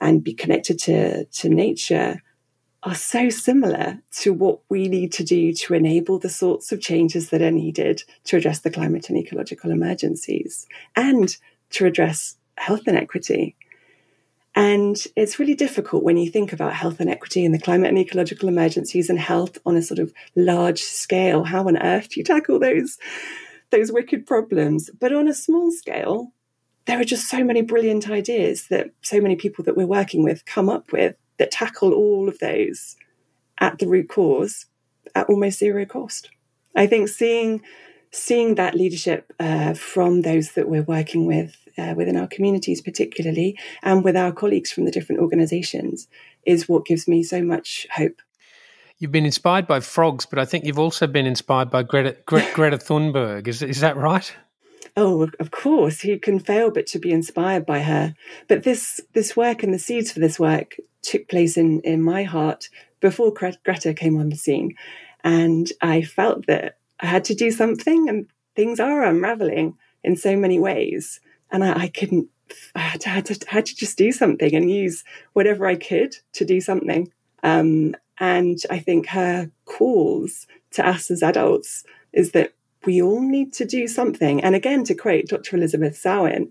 and 0.00 0.24
be 0.24 0.32
connected 0.32 0.78
to, 0.78 1.24
to 1.26 1.48
nature 1.48 2.22
are 2.82 2.94
so 2.94 3.28
similar 3.28 3.98
to 4.10 4.32
what 4.32 4.60
we 4.70 4.88
need 4.88 5.12
to 5.12 5.22
do 5.22 5.52
to 5.52 5.74
enable 5.74 6.18
the 6.18 6.30
sorts 6.30 6.72
of 6.72 6.80
changes 6.80 7.28
that 7.28 7.42
are 7.42 7.50
needed 7.50 8.02
to 8.24 8.36
address 8.36 8.60
the 8.60 8.70
climate 8.70 9.10
and 9.10 9.18
ecological 9.18 9.70
emergencies 9.70 10.66
and 10.96 11.36
to 11.68 11.84
address 11.84 12.36
health 12.56 12.86
inequity. 12.86 13.54
And 14.54 14.96
it's 15.16 15.38
really 15.38 15.54
difficult 15.54 16.02
when 16.02 16.16
you 16.16 16.30
think 16.30 16.52
about 16.52 16.74
health 16.74 17.00
inequity 17.00 17.44
and 17.44 17.54
the 17.54 17.60
climate 17.60 17.90
and 17.90 17.98
ecological 17.98 18.48
emergencies 18.48 19.08
and 19.08 19.18
health 19.18 19.58
on 19.64 19.76
a 19.76 19.82
sort 19.82 20.00
of 20.00 20.12
large 20.34 20.80
scale. 20.80 21.44
How 21.44 21.68
on 21.68 21.76
earth 21.76 22.08
do 22.08 22.20
you 22.20 22.24
tackle 22.24 22.58
those, 22.58 22.98
those 23.70 23.92
wicked 23.92 24.26
problems? 24.26 24.90
But 24.98 25.12
on 25.12 25.28
a 25.28 25.34
small 25.34 25.70
scale, 25.70 26.32
there 26.86 27.00
are 27.00 27.04
just 27.04 27.28
so 27.28 27.44
many 27.44 27.62
brilliant 27.62 28.10
ideas 28.10 28.66
that 28.68 28.90
so 29.02 29.20
many 29.20 29.36
people 29.36 29.64
that 29.64 29.76
we're 29.76 29.86
working 29.86 30.24
with 30.24 30.44
come 30.46 30.68
up 30.68 30.90
with 30.90 31.14
that 31.38 31.52
tackle 31.52 31.92
all 31.92 32.28
of 32.28 32.38
those 32.40 32.96
at 33.58 33.78
the 33.78 33.86
root 33.86 34.08
cause 34.08 34.66
at 35.14 35.28
almost 35.28 35.58
zero 35.58 35.84
cost. 35.84 36.30
I 36.74 36.86
think 36.86 37.08
seeing 37.08 37.62
seeing 38.12 38.56
that 38.56 38.74
leadership 38.74 39.32
uh, 39.38 39.72
from 39.74 40.22
those 40.22 40.52
that 40.52 40.68
we're 40.68 40.82
working 40.82 41.26
with 41.26 41.56
uh, 41.80 41.94
within 41.94 42.16
our 42.16 42.26
communities, 42.26 42.80
particularly, 42.80 43.58
and 43.82 44.04
with 44.04 44.16
our 44.16 44.32
colleagues 44.32 44.70
from 44.70 44.84
the 44.84 44.90
different 44.90 45.20
organisations, 45.20 46.08
is 46.44 46.68
what 46.68 46.86
gives 46.86 47.08
me 47.08 47.22
so 47.22 47.42
much 47.42 47.86
hope. 47.92 48.20
You've 48.98 49.12
been 49.12 49.24
inspired 49.24 49.66
by 49.66 49.80
frogs, 49.80 50.26
but 50.26 50.38
I 50.38 50.44
think 50.44 50.66
you've 50.66 50.78
also 50.78 51.06
been 51.06 51.26
inspired 51.26 51.70
by 51.70 51.82
Greta, 51.82 52.16
Gre- 52.26 52.40
Greta 52.54 52.76
Thunberg. 52.76 53.48
Is, 53.48 53.62
is 53.62 53.80
that 53.80 53.96
right? 53.96 54.30
Oh, 54.96 55.30
of 55.38 55.50
course. 55.50 56.02
Who 56.02 56.18
can 56.18 56.38
fail 56.38 56.70
but 56.70 56.86
to 56.88 56.98
be 56.98 57.10
inspired 57.10 57.64
by 57.64 57.80
her? 57.80 58.14
But 58.48 58.64
this 58.64 59.00
this 59.14 59.36
work 59.36 59.62
and 59.62 59.72
the 59.72 59.78
seeds 59.78 60.12
for 60.12 60.20
this 60.20 60.38
work 60.38 60.76
took 61.02 61.28
place 61.28 61.56
in, 61.56 61.80
in 61.80 62.02
my 62.02 62.24
heart 62.24 62.68
before 63.00 63.32
Greta 63.32 63.94
came 63.94 64.18
on 64.18 64.28
the 64.28 64.36
scene. 64.36 64.74
And 65.24 65.70
I 65.80 66.02
felt 66.02 66.46
that 66.46 66.76
I 67.00 67.06
had 67.06 67.24
to 67.26 67.34
do 67.34 67.50
something, 67.50 68.08
and 68.08 68.26
things 68.54 68.80
are 68.80 69.02
unraveling 69.02 69.78
in 70.02 70.16
so 70.16 70.36
many 70.36 70.58
ways. 70.58 71.20
And 71.52 71.64
I, 71.64 71.82
I 71.82 71.88
couldn't, 71.88 72.28
I 72.74 72.80
had, 72.80 73.00
to, 73.02 73.08
had, 73.08 73.26
to, 73.26 73.46
had 73.48 73.66
to 73.66 73.76
just 73.76 73.98
do 73.98 74.12
something 74.12 74.54
and 74.54 74.70
use 74.70 75.04
whatever 75.32 75.66
I 75.66 75.76
could 75.76 76.16
to 76.34 76.44
do 76.44 76.60
something. 76.60 77.12
Um, 77.42 77.94
and 78.18 78.58
I 78.70 78.78
think 78.78 79.08
her 79.08 79.50
calls 79.64 80.46
to 80.72 80.86
us 80.86 81.10
as 81.10 81.22
adults 81.22 81.84
is 82.12 82.32
that 82.32 82.52
we 82.84 83.02
all 83.02 83.20
need 83.20 83.52
to 83.54 83.64
do 83.64 83.88
something. 83.88 84.42
And 84.42 84.54
again, 84.54 84.84
to 84.84 84.94
quote 84.94 85.26
Dr. 85.26 85.56
Elizabeth 85.56 85.96
Sawin, 85.96 86.50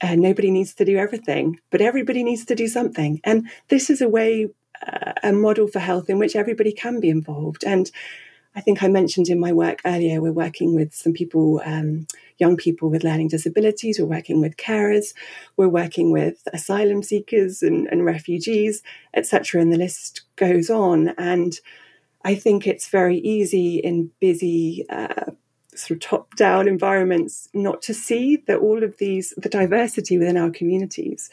uh, 0.00 0.14
nobody 0.14 0.50
needs 0.50 0.74
to 0.74 0.84
do 0.84 0.96
everything, 0.96 1.60
but 1.70 1.80
everybody 1.80 2.22
needs 2.22 2.44
to 2.46 2.54
do 2.54 2.68
something. 2.68 3.20
And 3.24 3.48
this 3.68 3.90
is 3.90 4.00
a 4.00 4.08
way, 4.08 4.48
uh, 4.86 5.12
a 5.22 5.32
model 5.32 5.66
for 5.66 5.80
health 5.80 6.08
in 6.08 6.18
which 6.18 6.36
everybody 6.36 6.72
can 6.72 7.00
be 7.00 7.10
involved. 7.10 7.64
And 7.66 7.90
I 8.54 8.60
think 8.60 8.82
I 8.82 8.88
mentioned 8.88 9.28
in 9.28 9.38
my 9.38 9.52
work 9.52 9.80
earlier, 9.84 10.20
we're 10.20 10.32
working 10.32 10.74
with 10.74 10.94
some 10.94 11.12
people, 11.12 11.60
um, 11.64 12.06
young 12.38 12.56
people 12.56 12.90
with 12.90 13.04
learning 13.04 13.28
disabilities, 13.28 13.98
we're 13.98 14.06
working 14.06 14.40
with 14.40 14.56
carers, 14.56 15.14
we're 15.56 15.68
working 15.68 16.10
with 16.10 16.42
asylum 16.52 17.02
seekers 17.02 17.62
and, 17.62 17.86
and 17.88 18.04
refugees, 18.04 18.82
etc. 19.14 19.60
And 19.60 19.72
the 19.72 19.76
list 19.76 20.22
goes 20.36 20.70
on. 20.70 21.08
And 21.18 21.54
I 22.24 22.34
think 22.34 22.66
it's 22.66 22.88
very 22.88 23.18
easy 23.18 23.76
in 23.78 24.10
busy, 24.18 24.84
uh, 24.90 25.32
sort 25.74 25.90
of 25.92 26.00
top 26.00 26.34
down 26.34 26.66
environments 26.66 27.48
not 27.54 27.82
to 27.82 27.94
see 27.94 28.42
that 28.48 28.58
all 28.58 28.82
of 28.82 28.96
these, 28.98 29.32
the 29.36 29.48
diversity 29.48 30.18
within 30.18 30.36
our 30.36 30.50
communities 30.50 31.30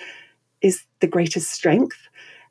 is 0.62 0.84
the 1.00 1.08
greatest 1.08 1.50
strength. 1.50 1.98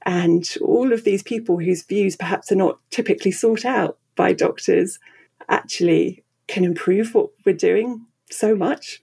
And 0.07 0.45
all 0.61 0.93
of 0.93 1.05
these 1.05 1.23
people 1.23 1.59
whose 1.59 1.85
views 1.85 2.17
perhaps 2.17 2.51
are 2.51 2.57
not 2.57 2.79
typically 2.91 3.31
sought 3.31 3.65
out 3.65 3.99
by 4.17 4.33
doctors 4.33 4.99
actually 5.49 6.23
can 6.47 6.65
improve 6.65 7.15
what 7.15 7.31
we're 7.45 7.55
doing 7.55 8.07
so 8.31 8.55
much. 8.55 9.01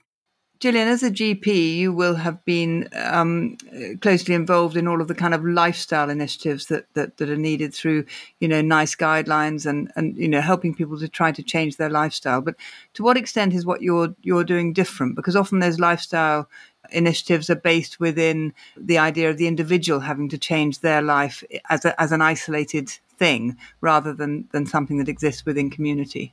Gillian, 0.62 0.86
as 0.86 1.02
a 1.02 1.10
GP, 1.10 1.74
you 1.74 1.92
will 1.92 2.14
have 2.14 2.44
been 2.44 2.88
um, 2.94 3.56
closely 4.00 4.32
involved 4.32 4.76
in 4.76 4.86
all 4.86 5.00
of 5.00 5.08
the 5.08 5.14
kind 5.14 5.34
of 5.34 5.44
lifestyle 5.44 6.08
initiatives 6.08 6.66
that, 6.66 6.86
that, 6.94 7.16
that 7.16 7.28
are 7.28 7.36
needed 7.36 7.74
through, 7.74 8.04
you 8.38 8.46
know, 8.46 8.60
NICE 8.60 8.94
guidelines 8.94 9.66
and, 9.66 9.90
and 9.96 10.16
you 10.16 10.28
know 10.28 10.40
helping 10.40 10.72
people 10.72 10.96
to 11.00 11.08
try 11.08 11.32
to 11.32 11.42
change 11.42 11.78
their 11.78 11.90
lifestyle. 11.90 12.40
But 12.40 12.54
to 12.94 13.02
what 13.02 13.16
extent 13.16 13.54
is 13.54 13.66
what 13.66 13.82
you're 13.82 14.14
you're 14.22 14.44
doing 14.44 14.72
different? 14.72 15.16
Because 15.16 15.34
often 15.34 15.58
those 15.58 15.80
lifestyle 15.80 16.48
initiatives 16.90 17.48
are 17.48 17.56
based 17.56 18.00
within 18.00 18.52
the 18.76 18.98
idea 18.98 19.30
of 19.30 19.38
the 19.38 19.46
individual 19.46 20.00
having 20.00 20.28
to 20.28 20.38
change 20.38 20.80
their 20.80 21.02
life 21.02 21.44
as 21.70 21.84
a, 21.84 22.00
as 22.00 22.12
an 22.12 22.20
isolated 22.20 22.90
thing 23.16 23.56
rather 23.80 24.12
than 24.12 24.48
than 24.52 24.66
something 24.66 24.98
that 24.98 25.08
exists 25.08 25.46
within 25.46 25.70
community. 25.70 26.32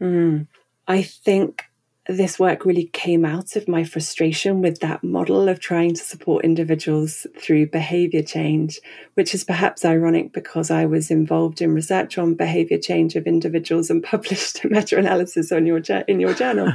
Mm. 0.00 0.46
I 0.86 1.02
think 1.02 1.64
this 2.08 2.38
work 2.38 2.64
really 2.64 2.86
came 2.86 3.24
out 3.24 3.54
of 3.56 3.68
my 3.68 3.84
frustration 3.84 4.62
with 4.62 4.80
that 4.80 5.04
model 5.04 5.48
of 5.48 5.60
trying 5.60 5.94
to 5.94 6.02
support 6.02 6.44
individuals 6.44 7.26
through 7.38 7.66
behavior 7.66 8.22
change, 8.22 8.80
which 9.14 9.34
is 9.34 9.44
perhaps 9.44 9.84
ironic 9.84 10.32
because 10.32 10.70
I 10.70 10.86
was 10.86 11.10
involved 11.10 11.60
in 11.60 11.74
research 11.74 12.18
on 12.18 12.34
behavior 12.34 12.78
change 12.78 13.14
of 13.16 13.26
individuals 13.26 13.90
and 13.90 14.02
published 14.14 14.64
a 14.64 14.68
meta 14.68 14.98
analysis 14.98 15.52
on 15.52 15.66
your 15.66 15.78
in 16.08 16.20
your 16.20 16.34
journal 16.34 16.72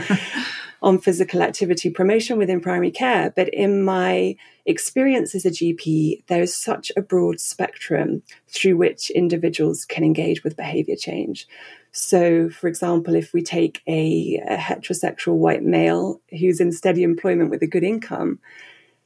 on 0.86 1.00
physical 1.00 1.42
activity 1.42 1.90
promotion 1.90 2.38
within 2.38 2.62
primary 2.62 2.92
care. 2.92 3.34
But 3.36 3.50
in 3.50 3.82
my 3.84 4.36
experience 4.68 5.34
as 5.34 5.44
a 5.44 5.50
GP, 5.50 6.24
there's 6.28 6.54
such 6.54 6.92
a 6.96 7.02
broad 7.02 7.40
spectrum 7.40 8.22
through 8.48 8.78
which 8.78 9.10
individuals 9.10 9.84
can 9.84 10.04
engage 10.04 10.44
with 10.44 10.56
behavior 10.56 10.96
change. 10.96 11.48
So, 11.92 12.50
for 12.50 12.68
example, 12.68 13.16
if 13.16 13.34
we 13.34 13.42
take 13.42 13.82
a, 13.88 14.40
a, 14.48 14.58
heterosexual 14.58 15.38
white 15.38 15.64
male 15.64 16.22
who's 16.30 16.60
in 16.60 16.72
steady 16.72 17.02
employment 17.02 17.50
with 17.50 17.64
a 17.64 17.68
good 17.68 17.84
income, 17.84 18.38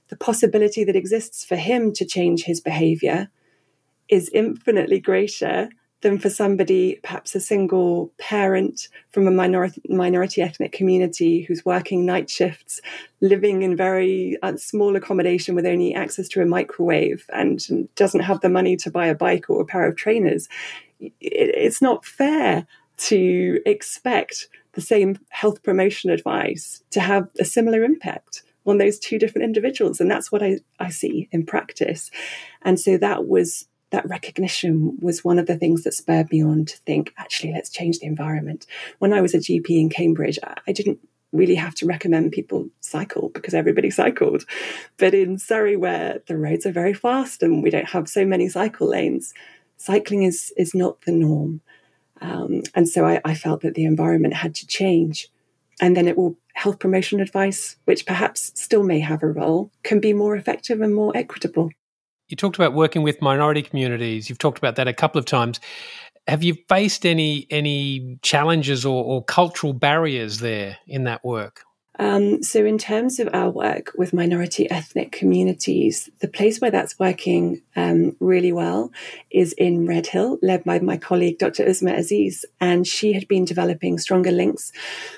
the 0.10 0.18
possibility 0.18 0.84
that 0.84 0.98
exists 0.98 1.46
for 1.46 1.56
him 1.56 1.94
to 1.94 2.04
change 2.04 2.44
his 2.44 2.60
behavior 2.60 3.30
is 4.10 4.30
infinitely 4.34 5.00
greater 5.00 5.70
than 6.02 6.18
for 6.18 6.30
somebody, 6.30 7.00
perhaps 7.04 7.36
a 7.36 7.40
single 7.40 8.12
parent 8.18 8.88
from 9.12 9.28
a 9.28 9.32
minority, 9.32 9.82
minority 9.90 10.42
ethnic 10.42 10.72
community 10.72 11.42
who's 11.42 11.66
working 11.66 12.06
night 12.06 12.30
shifts, 12.30 12.80
living 13.20 13.64
in 13.64 13.76
very 13.76 14.38
uh, 14.42 14.56
small 14.56 14.96
accommodation 14.96 15.56
with 15.56 15.66
only 15.66 15.94
access 15.94 16.30
to 16.30 16.42
a 16.42 16.46
microwave 16.46 17.26
and 17.34 17.94
doesn't 17.96 18.22
have 18.22 18.40
the 18.42 18.50
money 18.50 18.78
to 18.78 18.90
buy 18.90 19.08
a 19.08 19.16
bike 19.16 19.50
or 19.50 19.62
a 19.62 19.66
pair 19.66 19.88
of 19.88 19.96
trainers. 19.96 20.48
It, 21.00 21.12
it's 21.22 21.82
not 21.82 22.06
fair 22.06 22.66
to 22.98 23.60
expect 23.66 24.48
the 24.74 24.82
same 24.82 25.20
health 25.30 25.64
promotion 25.64 26.10
advice 26.10 26.84
to 26.92 27.00
have 27.02 27.28
a 27.40 27.46
similar 27.46 27.84
impact 27.84 28.44
on 28.66 28.78
those 28.78 29.00
two 29.00 29.18
different 29.18 29.46
individuals. 29.46 30.00
And 30.00 30.10
that's 30.10 30.32
what 30.32 30.44
I, 30.44 30.60
I 30.80 30.90
see 30.90 31.28
in 31.32 31.46
practice. 31.46 32.12
And 32.62 32.80
so 32.80 32.98
that 32.98 33.28
was 33.28 33.68
that 33.92 34.08
recognition 34.08 34.98
was 35.00 35.24
one 35.24 35.40
of 35.40 35.48
the 35.48 35.58
things 35.58 35.84
that 35.84 35.94
spurred 35.94 36.32
me 36.32 36.44
on 36.44 36.66
to 36.66 36.78
think, 36.86 37.14
actually, 37.18 37.54
let's 37.54 37.70
change 37.70 38.00
the 38.00 38.06
environment. 38.06 38.66
When 39.00 39.14
I 39.14 39.22
was 39.22 39.34
a 39.34 39.40
GP 39.40 39.70
in 39.70 39.90
Cambridge, 39.90 40.38
I 40.44 40.72
didn't 40.72 41.00
really 41.32 41.56
have 41.56 41.76
to 41.76 41.86
recommend 41.86 42.32
people 42.32 42.70
cycle 42.82 43.30
because 43.30 43.54
everybody 43.54 43.90
cycled. 44.02 44.46
But 44.98 45.14
in 45.14 45.38
Surrey, 45.38 45.76
where 45.76 46.22
the 46.28 46.38
roads 46.38 46.66
are 46.66 46.72
very 46.72 46.94
fast 46.94 47.44
and 47.44 47.64
we 47.64 47.70
don't 47.70 47.90
have 47.90 48.08
so 48.08 48.26
many 48.26 48.50
cycle 48.50 48.88
lanes, 48.88 49.34
cycling 49.78 50.24
is, 50.24 50.54
is 50.58 50.76
not 50.76 51.02
the 51.02 51.12
norm. 51.12 51.62
Um, 52.22 52.64
and 52.76 52.88
so 52.88 53.06
I, 53.06 53.22
I 53.24 53.34
felt 53.34 53.62
that 53.62 53.76
the 53.76 53.86
environment 53.86 54.34
had 54.36 54.56
to 54.56 54.68
change. 54.68 55.30
And 55.82 55.96
then 55.96 56.08
it 56.08 56.18
will 56.18 56.36
health 56.54 56.80
promotion 56.80 57.22
advice, 57.22 57.78
which 57.86 58.06
perhaps 58.06 58.52
still 58.56 58.84
may 58.84 59.00
have 59.00 59.24
a 59.24 59.28
role, 59.28 59.72
can 59.84 60.02
be 60.02 60.12
more 60.12 60.36
effective 60.36 60.82
and 60.82 60.94
more 60.94 61.16
equitable. 61.16 61.70
You 62.30 62.38
talked 62.38 62.56
about 62.56 62.74
working 62.74 63.02
with 63.02 63.22
minority 63.22 63.64
communities. 63.64 64.30
You've 64.30 64.38
talked 64.38 64.60
about 64.60 64.76
that 64.78 64.88
a 64.88 64.94
couple 64.94 65.20
of 65.20 65.26
times. 65.26 65.60
Have 66.28 66.44
you 66.44 66.56
faced 66.70 67.06
any 67.06 67.48
any 67.50 68.20
challenges 68.22 68.86
or, 68.86 69.04
or 69.04 69.24
cultural 69.24 69.74
barriers 69.74 70.40
there 70.40 70.78
in 70.88 71.06
that 71.06 71.26
work? 71.26 71.64
Um, 72.00 72.42
so, 72.42 72.64
in 72.66 72.78
terms 72.78 73.20
of 73.20 73.30
our 73.34 73.50
work 73.50 73.92
with 73.98 74.14
minority 74.14 74.72
ethnic 74.72 75.12
communities, 75.12 76.10
the 76.20 76.30
place 76.30 76.62
where 76.62 76.72
that's 76.72 76.98
working 76.98 77.62
um, 77.76 78.16
really 78.22 78.54
well 78.54 78.92
is 79.30 79.52
in 79.54 79.86
Redhill, 79.86 80.40
led 80.42 80.64
by 80.64 80.80
my 80.80 80.96
colleague, 80.96 81.40
Dr. 81.40 81.66
Uzma 81.66 81.98
Aziz. 81.98 82.46
And 82.62 82.88
she 82.88 83.12
had 83.12 83.28
been 83.28 83.44
developing 83.44 83.98
stronger 83.98 84.32
links 84.32 84.72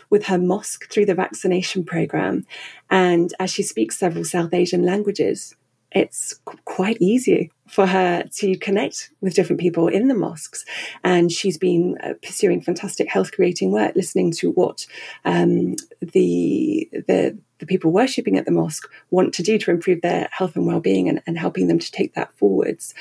with 0.09 0.25
her 0.25 0.39
mosque 0.39 0.91
through 0.91 1.05
the 1.05 1.13
vaccination 1.13 1.83
program. 1.83 2.47
And 2.89 3.31
as 3.39 3.51
she 3.51 3.61
speaks 3.61 3.99
several 3.99 4.25
South 4.25 4.51
Asian 4.51 4.83
languages, 4.83 5.55
it's 5.91 6.39
quite 6.65 6.97
easy 6.99 7.51
for 7.67 7.85
her 7.85 8.23
to 8.23 8.57
connect 8.57 9.11
with 9.21 9.33
different 9.33 9.59
people 9.59 9.87
in 9.87 10.07
the 10.07 10.13
mosques. 10.13 10.65
And 11.03 11.31
she's 11.31 11.57
been 11.57 11.97
uh, 12.03 12.13
pursuing 12.21 12.61
fantastic 12.61 13.09
health 13.09 13.31
creating 13.31 13.71
work, 13.71 13.95
listening 13.95 14.31
to 14.33 14.51
what 14.51 14.85
um, 15.25 15.75
the, 16.01 16.89
the, 17.07 17.37
the 17.59 17.65
people 17.65 17.91
worshipping 17.91 18.37
at 18.37 18.45
the 18.45 18.51
mosque 18.51 18.89
want 19.09 19.33
to 19.35 19.43
do 19.43 19.57
to 19.57 19.71
improve 19.71 20.01
their 20.01 20.27
health 20.31 20.55
and 20.55 20.65
well-being 20.65 21.07
and, 21.07 21.21
and 21.27 21.37
helping 21.37 21.67
them 21.67 21.79
to 21.79 21.91
take 21.91 22.13
that 22.13 22.33
forwards. 22.37 22.93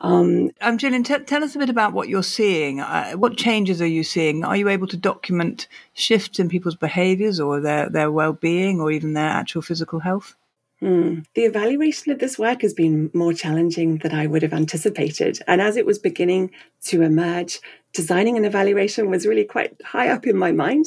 Um, 0.00 0.50
um, 0.60 0.76
Gillian, 0.76 1.04
t- 1.04 1.18
tell 1.20 1.42
us 1.42 1.56
a 1.56 1.58
bit 1.58 1.70
about 1.70 1.94
what 1.94 2.08
you're 2.08 2.22
seeing. 2.22 2.80
Uh, 2.80 3.12
what 3.12 3.36
changes 3.36 3.80
are 3.80 3.86
you 3.86 4.04
seeing? 4.04 4.44
Are 4.44 4.56
you 4.56 4.68
able 4.68 4.86
to 4.88 4.96
document 4.96 5.68
shifts 5.94 6.38
in 6.38 6.50
people's 6.50 6.76
behaviours 6.76 7.40
or 7.40 7.60
their, 7.60 7.88
their 7.88 8.10
well-being 8.10 8.80
or 8.80 8.90
even 8.90 9.14
their 9.14 9.28
actual 9.28 9.62
physical 9.62 10.00
health? 10.00 10.36
Mm. 10.86 11.26
The 11.34 11.42
evaluation 11.42 12.12
of 12.12 12.20
this 12.20 12.38
work 12.38 12.62
has 12.62 12.72
been 12.72 13.10
more 13.12 13.32
challenging 13.32 13.98
than 13.98 14.14
I 14.14 14.28
would 14.28 14.42
have 14.42 14.52
anticipated. 14.52 15.40
And 15.48 15.60
as 15.60 15.76
it 15.76 15.84
was 15.84 15.98
beginning 15.98 16.52
to 16.84 17.02
emerge, 17.02 17.58
designing 17.92 18.36
an 18.36 18.44
evaluation 18.44 19.10
was 19.10 19.26
really 19.26 19.44
quite 19.44 19.74
high 19.84 20.08
up 20.08 20.28
in 20.28 20.36
my 20.36 20.52
mind, 20.52 20.84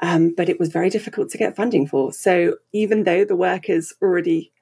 um, 0.00 0.34
but 0.36 0.50
it 0.50 0.60
was 0.60 0.68
very 0.68 0.90
difficult 0.90 1.30
to 1.30 1.38
get 1.38 1.56
funding 1.56 1.86
for. 1.86 2.12
So 2.12 2.56
even 2.74 3.04
though 3.04 3.24
the 3.24 3.36
work 3.36 3.70
is 3.70 3.94
already 4.02 4.52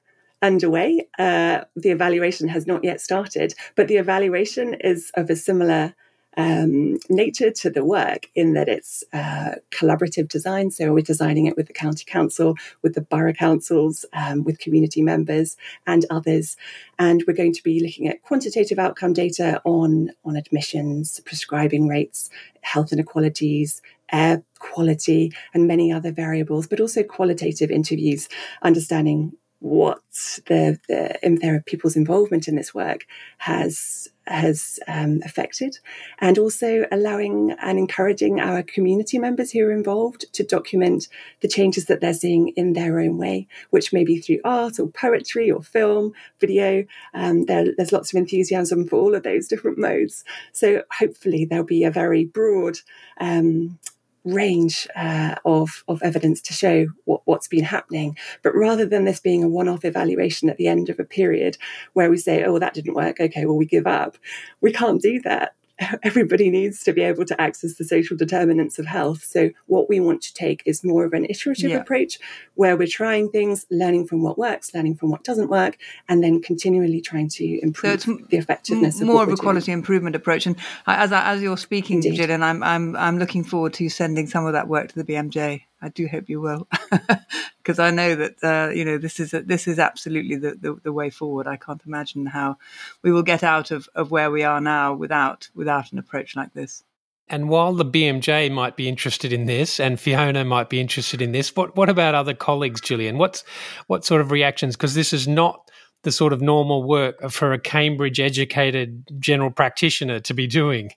underway, 0.41 1.09
uh, 1.17 1.65
the 1.75 1.89
evaluation 1.89 2.47
has 2.47 2.65
not 2.65 2.85
yet 2.85 3.01
started, 3.01 3.53
but 3.75 3.89
the 3.89 3.97
evaluation 3.97 4.75
is 4.75 5.11
of 5.15 5.29
a 5.29 5.35
similar 5.35 5.93
um, 6.39 6.97
nature 7.09 7.51
to 7.51 7.69
the 7.69 7.83
work 7.83 8.29
in 8.33 8.53
that 8.53 8.69
it's 8.69 9.03
uh, 9.11 9.55
collaborative 9.71 10.29
design. 10.29 10.71
So 10.71 10.93
we're 10.93 11.01
designing 11.01 11.47
it 11.47 11.57
with 11.57 11.67
the 11.67 11.73
county 11.73 12.05
council, 12.05 12.55
with 12.81 12.95
the 12.95 13.01
borough 13.01 13.33
councils, 13.33 14.05
um, 14.13 14.45
with 14.45 14.57
community 14.57 15.01
members 15.01 15.57
and 15.85 16.05
others. 16.09 16.55
And 16.97 17.25
we're 17.27 17.33
going 17.33 17.53
to 17.53 17.63
be 17.63 17.81
looking 17.81 18.07
at 18.07 18.23
quantitative 18.23 18.79
outcome 18.79 19.11
data 19.11 19.61
on, 19.65 20.11
on 20.23 20.37
admissions, 20.37 21.19
prescribing 21.19 21.89
rates, 21.89 22.29
health 22.61 22.93
inequalities, 22.93 23.81
air 24.09 24.41
quality, 24.59 25.33
and 25.53 25.67
many 25.67 25.91
other 25.91 26.13
variables, 26.13 26.67
but 26.67 26.79
also 26.79 27.03
qualitative 27.03 27.69
interviews, 27.69 28.29
understanding 28.61 29.33
what 29.59 30.01
the, 30.47 30.79
the 30.87 31.37
there 31.41 31.55
are 31.55 31.61
people's 31.61 31.97
involvement 31.97 32.47
in 32.47 32.55
this 32.55 32.73
work 32.73 33.05
has 33.39 34.07
has 34.25 34.79
um, 34.87 35.21
affected, 35.25 35.79
and 36.19 36.37
also 36.37 36.85
allowing 36.91 37.51
and 37.59 37.77
encouraging 37.79 38.39
our 38.39 38.61
community 38.61 39.17
members 39.17 39.51
who 39.51 39.65
are 39.65 39.71
involved 39.71 40.31
to 40.33 40.43
document 40.43 41.07
the 41.41 41.47
changes 41.47 41.85
that 41.85 41.99
they're 41.99 42.13
seeing 42.13 42.49
in 42.49 42.73
their 42.73 42.99
own 42.99 43.17
way, 43.17 43.47
which 43.71 43.91
may 43.91 44.03
be 44.03 44.19
through 44.19 44.39
art 44.45 44.79
or 44.79 44.87
poetry 44.87 45.49
or 45.49 45.63
film, 45.63 46.13
video. 46.39 46.85
Um, 47.13 47.45
there, 47.45 47.73
there's 47.75 47.91
lots 47.91 48.13
of 48.13 48.17
enthusiasm 48.17 48.87
for 48.87 48.97
all 48.97 49.15
of 49.15 49.23
those 49.23 49.47
different 49.49 49.77
modes. 49.77 50.23
So 50.53 50.83
hopefully 50.99 51.45
there'll 51.45 51.65
be 51.65 51.83
a 51.83 51.91
very 51.91 52.25
broad 52.25 52.77
um, 53.19 53.79
range 54.25 54.87
uh, 54.95 55.35
of, 55.45 55.83
of 55.87 56.01
evidence 56.01 56.41
to 56.41 56.53
show 56.53 56.87
what, 57.05 57.21
what's 57.25 57.47
been 57.47 57.63
happening. 57.63 58.17
But 58.43 58.55
rather 58.55 58.85
than 58.85 59.05
this 59.05 59.19
being 59.19 59.43
a 59.43 59.49
one 59.49 59.67
off 59.67 59.85
evaluation 59.85 60.49
at 60.49 60.57
the 60.57 60.67
end 60.67 60.89
of 60.89 60.99
a 60.99 61.03
period 61.03 61.57
where 61.93 62.09
we 62.09 62.17
say, 62.17 62.43
oh, 62.43 62.59
that 62.59 62.73
didn't 62.73 62.95
work, 62.95 63.19
okay, 63.19 63.45
well, 63.45 63.57
we 63.57 63.65
give 63.65 63.87
up, 63.87 64.17
we 64.61 64.71
can't 64.71 65.01
do 65.01 65.21
that 65.21 65.55
everybody 66.03 66.49
needs 66.49 66.83
to 66.83 66.93
be 66.93 67.01
able 67.01 67.25
to 67.25 67.39
access 67.39 67.75
the 67.75 67.83
social 67.83 68.17
determinants 68.17 68.79
of 68.79 68.85
health. 68.85 69.23
So, 69.23 69.51
what 69.67 69.89
we 69.89 69.99
want 69.99 70.21
to 70.23 70.33
take 70.33 70.61
is 70.65 70.83
more 70.83 71.05
of 71.05 71.13
an 71.13 71.25
iterative 71.25 71.71
yeah. 71.71 71.77
approach 71.77 72.19
where 72.55 72.75
we're 72.75 72.87
trying 72.87 73.29
things, 73.29 73.65
learning 73.71 74.07
from 74.07 74.21
what 74.23 74.37
works, 74.37 74.73
learning 74.73 74.95
from 74.95 75.09
what 75.09 75.23
doesn't 75.23 75.49
work, 75.49 75.77
and 76.07 76.23
then 76.23 76.41
continually 76.41 77.01
trying 77.01 77.29
to 77.29 77.59
improve 77.61 78.01
so 78.01 78.17
the 78.29 78.37
effectiveness. 78.37 79.01
M- 79.01 79.07
more 79.07 79.23
of, 79.23 79.29
of 79.29 79.33
a 79.33 79.37
quality 79.37 79.67
doing. 79.67 79.79
improvement 79.79 80.15
approach. 80.15 80.45
And 80.45 80.55
as 80.87 81.11
as 81.11 81.41
you're 81.41 81.57
speaking, 81.57 81.97
Indeed. 81.97 82.15
Gillian, 82.15 82.43
I'm 82.43 82.63
I'm 82.63 82.95
I'm 82.95 83.19
looking 83.19 83.43
forward 83.43 83.73
to 83.75 83.89
sending 83.89 84.27
some 84.27 84.45
of 84.45 84.53
that 84.53 84.67
work 84.67 84.89
to 84.89 84.95
the 84.95 85.03
BMJ. 85.03 85.63
I 85.81 85.89
do 85.89 86.07
hope 86.07 86.29
you 86.29 86.41
will, 86.41 86.67
because 87.57 87.79
I 87.79 87.91
know 87.91 88.15
that 88.15 88.43
uh, 88.43 88.71
you 88.71 88.83
know 88.83 88.97
this 88.97 89.19
is 89.19 89.33
a, 89.33 89.41
this 89.41 89.67
is 89.67 89.79
absolutely 89.79 90.35
the, 90.35 90.55
the, 90.55 90.79
the, 90.83 90.93
way 90.93 91.09
forward. 91.09 91.47
I 91.47 91.55
can't 91.55 91.81
imagine 91.85 92.25
how 92.25 92.57
we 93.01 93.11
will 93.11 93.23
get 93.23 93.43
out 93.43 93.71
of, 93.71 93.87
of 93.95 94.11
where 94.11 94.29
we 94.29 94.43
are 94.43 94.59
now 94.59 94.93
without 94.93 95.49
without 95.55 95.91
an 95.91 95.99
approach 95.99 96.35
like 96.35 96.53
this. 96.53 96.83
And 97.29 97.47
while 97.47 97.73
the 97.73 97.85
BMJ 97.85 98.51
might 98.51 98.75
be 98.75 98.89
interested 98.89 99.31
in 99.31 99.45
this, 99.45 99.79
and 99.79 99.99
Fiona 99.99 100.43
might 100.43 100.69
be 100.69 100.81
interested 100.81 101.21
in 101.21 101.31
this, 101.31 101.55
what 101.55 101.75
what 101.75 101.87
about 101.87 102.15
other 102.15 102.33
colleagues, 102.33 102.81
Gillian? 102.81 103.17
What's 103.17 103.43
what 103.87 104.03
sort 104.03 104.21
of 104.21 104.31
reactions? 104.31 104.75
Because 104.75 104.95
this 104.95 105.13
is 105.13 105.27
not 105.27 105.69
the 106.03 106.11
sort 106.11 106.31
of 106.31 106.41
normal 106.41 106.83
work 106.83 107.29
for 107.29 107.51
a 107.51 107.59
Cambridge 107.59 108.19
educated 108.19 109.03
general 109.19 109.51
practitioner 109.51 110.19
to 110.21 110.33
be 110.33 110.47
doing. 110.47 110.91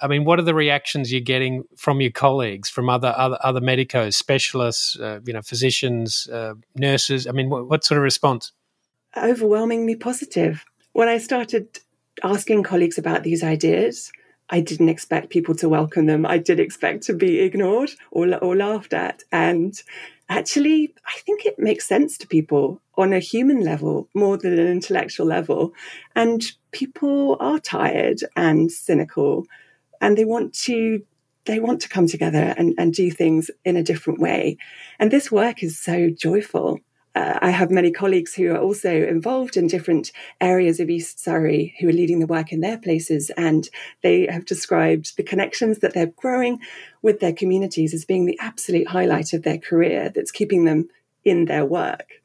I 0.00 0.06
mean, 0.06 0.24
what 0.24 0.38
are 0.38 0.42
the 0.42 0.54
reactions 0.54 1.12
you're 1.12 1.20
getting 1.20 1.64
from 1.76 2.00
your 2.00 2.10
colleagues, 2.10 2.68
from 2.68 2.88
other 2.88 3.14
other, 3.16 3.38
other 3.42 3.60
medicos, 3.60 4.16
specialists, 4.16 4.98
uh, 4.98 5.20
you 5.26 5.32
know, 5.32 5.42
physicians, 5.42 6.28
uh, 6.28 6.54
nurses? 6.74 7.26
I 7.26 7.32
mean, 7.32 7.50
what, 7.50 7.68
what 7.68 7.84
sort 7.84 7.98
of 7.98 8.02
response? 8.02 8.52
Overwhelmingly 9.16 9.96
positive. 9.96 10.64
When 10.92 11.08
I 11.08 11.18
started 11.18 11.80
asking 12.22 12.62
colleagues 12.62 12.96
about 12.96 13.22
these 13.22 13.44
ideas, 13.44 14.10
I 14.48 14.60
didn't 14.60 14.88
expect 14.88 15.30
people 15.30 15.54
to 15.56 15.68
welcome 15.68 16.06
them. 16.06 16.24
I 16.24 16.38
did 16.38 16.60
expect 16.60 17.02
to 17.04 17.14
be 17.14 17.40
ignored 17.40 17.90
or, 18.10 18.32
or 18.36 18.56
laughed 18.56 18.94
at. 18.94 19.22
And 19.32 19.74
actually, 20.28 20.94
I 21.06 21.18
think 21.20 21.44
it 21.44 21.58
makes 21.58 21.86
sense 21.86 22.18
to 22.18 22.26
people 22.26 22.80
on 22.96 23.12
a 23.12 23.18
human 23.18 23.60
level 23.60 24.08
more 24.14 24.36
than 24.36 24.58
an 24.58 24.66
intellectual 24.66 25.26
level. 25.26 25.72
And 26.14 26.42
people 26.72 27.36
are 27.40 27.58
tired 27.58 28.20
and 28.34 28.70
cynical 28.70 29.46
and 30.00 30.16
they 30.16 30.24
want 30.24 30.54
to 30.54 31.02
they 31.44 31.60
want 31.60 31.80
to 31.80 31.88
come 31.88 32.08
together 32.08 32.54
and, 32.58 32.74
and 32.76 32.92
do 32.92 33.08
things 33.08 33.52
in 33.64 33.76
a 33.76 33.82
different 33.82 34.18
way. 34.18 34.56
And 34.98 35.12
this 35.12 35.30
work 35.30 35.62
is 35.62 35.78
so 35.78 36.10
joyful 36.10 36.80
uh, 37.16 37.38
I 37.40 37.48
have 37.48 37.70
many 37.70 37.90
colleagues 37.90 38.34
who 38.34 38.52
are 38.52 38.58
also 38.58 38.90
involved 38.90 39.56
in 39.56 39.68
different 39.68 40.12
areas 40.38 40.80
of 40.80 40.90
East 40.90 41.18
Surrey 41.18 41.74
who 41.80 41.88
are 41.88 41.92
leading 41.92 42.18
the 42.18 42.26
work 42.26 42.52
in 42.52 42.60
their 42.60 42.76
places, 42.76 43.30
and 43.38 43.66
they 44.02 44.26
have 44.26 44.44
described 44.44 45.16
the 45.16 45.22
connections 45.22 45.78
that 45.78 45.94
they're 45.94 46.12
growing 46.14 46.58
with 47.00 47.20
their 47.20 47.32
communities 47.32 47.94
as 47.94 48.04
being 48.04 48.26
the 48.26 48.38
absolute 48.38 48.88
highlight 48.88 49.32
of 49.32 49.44
their 49.44 49.56
career 49.56 50.10
that's 50.14 50.30
keeping 50.30 50.66
them 50.66 50.90
in 51.24 51.46
their 51.46 51.64
work. 51.64 52.22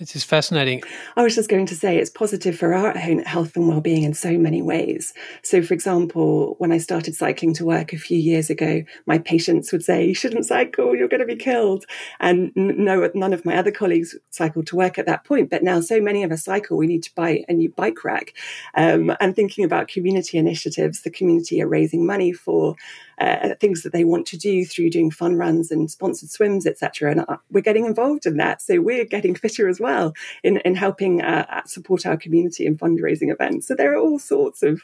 This 0.00 0.16
is 0.16 0.24
fascinating. 0.24 0.82
I 1.14 1.22
was 1.22 1.34
just 1.34 1.50
going 1.50 1.66
to 1.66 1.74
say 1.74 1.98
it's 1.98 2.08
positive 2.08 2.58
for 2.58 2.72
our 2.72 2.96
own 2.96 3.18
health 3.18 3.54
and 3.54 3.68
well-being 3.68 4.02
in 4.02 4.14
so 4.14 4.38
many 4.38 4.62
ways. 4.62 5.12
So, 5.42 5.60
for 5.60 5.74
example, 5.74 6.54
when 6.56 6.72
I 6.72 6.78
started 6.78 7.14
cycling 7.14 7.52
to 7.54 7.66
work 7.66 7.92
a 7.92 7.98
few 7.98 8.16
years 8.16 8.48
ago, 8.48 8.82
my 9.04 9.18
patients 9.18 9.70
would 9.72 9.84
say, 9.84 10.06
"You 10.06 10.14
shouldn't 10.14 10.46
cycle; 10.46 10.96
you're 10.96 11.06
going 11.06 11.20
to 11.20 11.26
be 11.26 11.36
killed." 11.36 11.84
And 12.18 12.50
no, 12.56 13.10
none 13.14 13.34
of 13.34 13.44
my 13.44 13.58
other 13.58 13.70
colleagues 13.70 14.16
cycled 14.30 14.68
to 14.68 14.76
work 14.76 14.98
at 14.98 15.04
that 15.04 15.24
point. 15.24 15.50
But 15.50 15.62
now, 15.62 15.82
so 15.82 16.00
many 16.00 16.22
of 16.22 16.32
us 16.32 16.44
cycle, 16.44 16.78
we 16.78 16.86
need 16.86 17.02
to 17.02 17.14
buy 17.14 17.44
a 17.46 17.52
new 17.52 17.68
bike 17.68 18.02
rack. 18.02 18.32
Um, 18.74 19.14
and 19.20 19.36
thinking 19.36 19.66
about 19.66 19.88
community 19.88 20.38
initiatives, 20.38 21.02
the 21.02 21.10
community 21.10 21.60
are 21.60 21.68
raising 21.68 22.06
money 22.06 22.32
for 22.32 22.74
uh, 23.20 23.54
things 23.60 23.82
that 23.82 23.92
they 23.92 24.04
want 24.04 24.26
to 24.26 24.38
do 24.38 24.64
through 24.64 24.90
doing 24.90 25.10
fun 25.10 25.36
runs 25.36 25.70
and 25.70 25.90
sponsored 25.90 26.30
swims, 26.30 26.66
etc. 26.66 27.10
And 27.10 27.20
uh, 27.28 27.36
we're 27.50 27.60
getting 27.60 27.84
involved 27.84 28.26
in 28.26 28.38
that, 28.38 28.62
so 28.62 28.80
we're 28.80 29.04
getting 29.04 29.34
fitter 29.34 29.68
as 29.68 29.78
well 29.78 30.14
in 30.42 30.56
in 30.58 30.74
helping 30.74 31.22
uh, 31.22 31.62
support 31.66 32.06
our 32.06 32.16
community 32.16 32.66
in 32.66 32.78
fundraising 32.78 33.30
events. 33.30 33.66
So 33.66 33.74
there 33.74 33.92
are 33.92 33.98
all 33.98 34.18
sorts 34.18 34.62
of 34.62 34.82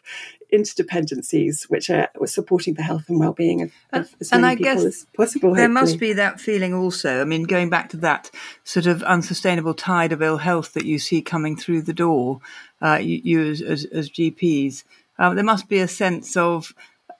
interdependencies 0.52 1.64
which 1.64 1.90
are 1.90 2.08
supporting 2.26 2.74
the 2.74 2.82
health 2.82 3.08
and 3.08 3.18
well-being 3.18 3.62
of, 3.62 3.72
of 3.92 4.14
as 4.20 4.30
many 4.30 4.42
and 4.42 4.46
I 4.46 4.56
people 4.56 4.86
as 4.86 5.06
possible. 5.16 5.54
There 5.54 5.64
hopefully. 5.64 5.80
must 5.80 5.98
be 5.98 6.12
that 6.12 6.40
feeling 6.40 6.74
also. 6.74 7.20
I 7.20 7.24
mean, 7.24 7.44
going 7.44 7.70
back 7.70 7.88
to 7.90 7.96
that 7.98 8.30
sort 8.64 8.86
of 8.86 9.02
unsustainable 9.02 9.74
tide 9.74 10.12
of 10.12 10.22
ill 10.22 10.38
health 10.38 10.72
that 10.74 10.84
you 10.84 10.98
see 10.98 11.22
coming 11.22 11.56
through 11.56 11.82
the 11.82 11.92
door, 11.92 12.40
uh, 12.80 12.98
you, 13.00 13.20
you 13.24 13.50
as, 13.50 13.62
as, 13.62 13.84
as 13.86 14.10
GPs, 14.10 14.84
uh, 15.18 15.34
there 15.34 15.44
must 15.44 15.68
be 15.68 15.78
a 15.78 15.88
sense 15.88 16.36
of 16.36 16.74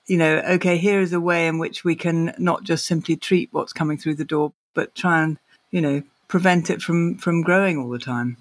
you 0.07 0.17
know, 0.17 0.37
okay, 0.37 0.77
here 0.77 1.01
is 1.01 1.13
a 1.13 1.19
way 1.19 1.47
in 1.47 1.59
which 1.59 1.83
we 1.83 1.95
can 1.95 2.33
not 2.37 2.63
just 2.63 2.85
simply 2.85 3.15
treat 3.15 3.49
what's 3.51 3.73
coming 3.73 3.97
through 3.97 4.15
the 4.15 4.25
door, 4.25 4.53
but 4.73 4.95
try 4.95 5.21
and, 5.21 5.37
you 5.69 5.81
know, 5.81 6.01
prevent 6.27 6.69
it 6.69 6.81
from 6.81 7.17
from 7.17 7.41
growing 7.41 7.77
all 7.77 7.89
the 7.89 7.99
time. 7.99 8.37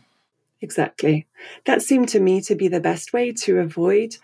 Exactly. 0.61 1.27
That 1.65 1.83
seemed 1.83 2.09
to 2.11 2.21
me 2.21 2.41
to 2.43 2.55
be 2.55 2.69
the 2.69 2.81
best 2.81 3.13
way 3.13 3.33
to 3.33 3.59
avoid 3.59 4.17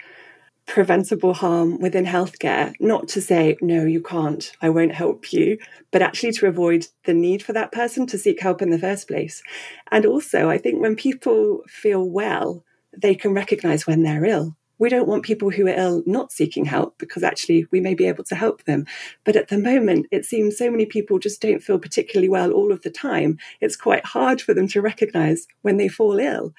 preventable 0.66 1.35
harm 1.35 1.78
within 1.78 2.05
healthcare. 2.05 2.72
Not 2.81 3.09
to 3.09 3.20
say, 3.20 3.57
no, 3.61 3.85
you 3.85 4.00
can't, 4.00 4.50
I 4.62 4.70
won't 4.70 4.94
help 4.94 5.33
you, 5.33 5.59
but 5.90 6.02
actually 6.02 6.33
to 6.33 6.46
avoid 6.46 6.87
the 7.05 7.12
need 7.12 7.42
for 7.42 7.52
that 7.52 7.72
person 7.72 8.07
to 8.07 8.18
seek 8.18 8.40
help 8.40 8.62
in 8.62 8.70
the 8.70 8.78
first 8.78 9.09
place. 9.09 9.42
And 9.90 10.07
also, 10.07 10.48
I 10.48 10.59
think 10.59 10.81
when 10.81 10.96
people 10.96 11.62
feel 11.66 12.09
well, 12.09 12.64
they 12.96 13.14
can 13.14 13.35
recognize 13.35 13.87
when 13.87 14.02
they're 14.02 14.24
ill 14.24 14.57
we 14.83 14.88
don't 14.88 15.07
want 15.07 15.23
people 15.23 15.49
who 15.49 15.68
are 15.68 15.79
ill 15.79 16.03
not 16.07 16.33
seeking 16.33 16.64
help 16.64 16.99
because 16.99 17.23
actually 17.23 17.64
we 17.71 17.81
may 17.81 17.95
be 17.95 18.09
able 18.09 18.25
to 18.25 18.35
help 18.35 18.64
them. 18.64 18.85
But 19.23 19.37
at 19.37 19.47
the 19.47 19.57
moment, 19.57 20.07
it 20.11 20.25
seems 20.25 20.59
so 20.59 20.73
many 20.73 20.87
people 20.87 21.21
just 21.21 21.40
don't 21.40 21.62
feel 21.62 21.79
particularly 21.79 22.29
well 22.29 22.51
all 22.51 22.73
of 22.73 22.83
the 22.83 22.90
time. 22.90 23.38
It's 23.61 23.77
quite 23.77 24.05
hard 24.05 24.42
for 24.42 24.55
them 24.55 24.66
to 24.66 24.83
recognize 24.83 25.47
when 25.61 25.77
they 25.77 25.87
fall 25.87 26.18
ill, 26.18 26.53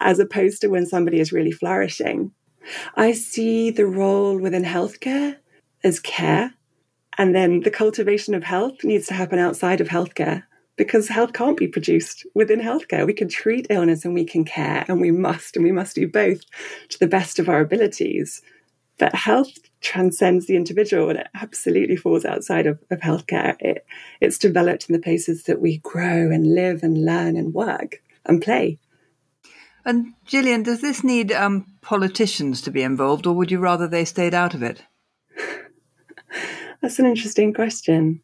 as 0.00 0.18
opposed 0.18 0.60
to 0.60 0.68
when 0.68 0.84
somebody 0.84 1.20
is 1.20 1.32
really 1.32 1.52
flourishing. 1.52 2.32
I 2.96 3.12
see 3.12 3.70
the 3.70 3.86
role 3.86 4.38
within 4.38 4.64
healthcare 4.64 5.38
as 5.82 6.00
care. 6.00 6.52
And 7.16 7.34
then 7.34 7.60
the 7.60 7.70
cultivation 7.70 8.34
of 8.34 8.44
health 8.44 8.84
needs 8.84 9.06
to 9.06 9.14
happen 9.14 9.38
outside 9.38 9.80
of 9.80 9.88
healthcare 9.88 10.42
because 10.76 11.08
health 11.08 11.32
can't 11.32 11.56
be 11.56 11.68
produced 11.68 12.26
within 12.34 12.60
healthcare. 12.60 13.06
We 13.06 13.12
can 13.12 13.28
treat 13.28 13.66
illness 13.70 14.04
and 14.04 14.14
we 14.14 14.24
can 14.24 14.44
care, 14.44 14.84
and 14.88 15.00
we 15.00 15.10
must, 15.10 15.56
and 15.56 15.64
we 15.64 15.72
must 15.72 15.94
do 15.94 16.08
both 16.08 16.40
to 16.90 16.98
the 16.98 17.06
best 17.06 17.38
of 17.38 17.48
our 17.48 17.60
abilities. 17.60 18.42
But 18.98 19.14
health 19.14 19.58
transcends 19.80 20.46
the 20.46 20.56
individual 20.56 21.10
and 21.10 21.18
it 21.18 21.28
absolutely 21.34 21.96
falls 21.96 22.24
outside 22.24 22.66
of, 22.66 22.82
of 22.90 23.00
healthcare. 23.00 23.56
It, 23.60 23.84
it's 24.20 24.38
developed 24.38 24.88
in 24.88 24.94
the 24.94 25.02
places 25.02 25.44
that 25.44 25.60
we 25.60 25.78
grow 25.78 26.30
and 26.30 26.54
live 26.54 26.82
and 26.82 27.04
learn 27.04 27.36
and 27.36 27.52
work 27.52 28.02
and 28.24 28.40
play. 28.40 28.78
And 29.84 30.14
Gillian, 30.24 30.62
does 30.62 30.80
this 30.80 31.04
need 31.04 31.32
um, 31.32 31.66
politicians 31.82 32.62
to 32.62 32.70
be 32.70 32.82
involved, 32.82 33.26
or 33.26 33.34
would 33.34 33.50
you 33.50 33.58
rather 33.58 33.86
they 33.86 34.06
stayed 34.06 34.32
out 34.32 34.54
of 34.54 34.62
it? 34.62 34.82
That's 36.80 36.98
an 36.98 37.04
interesting 37.04 37.52
question. 37.52 38.22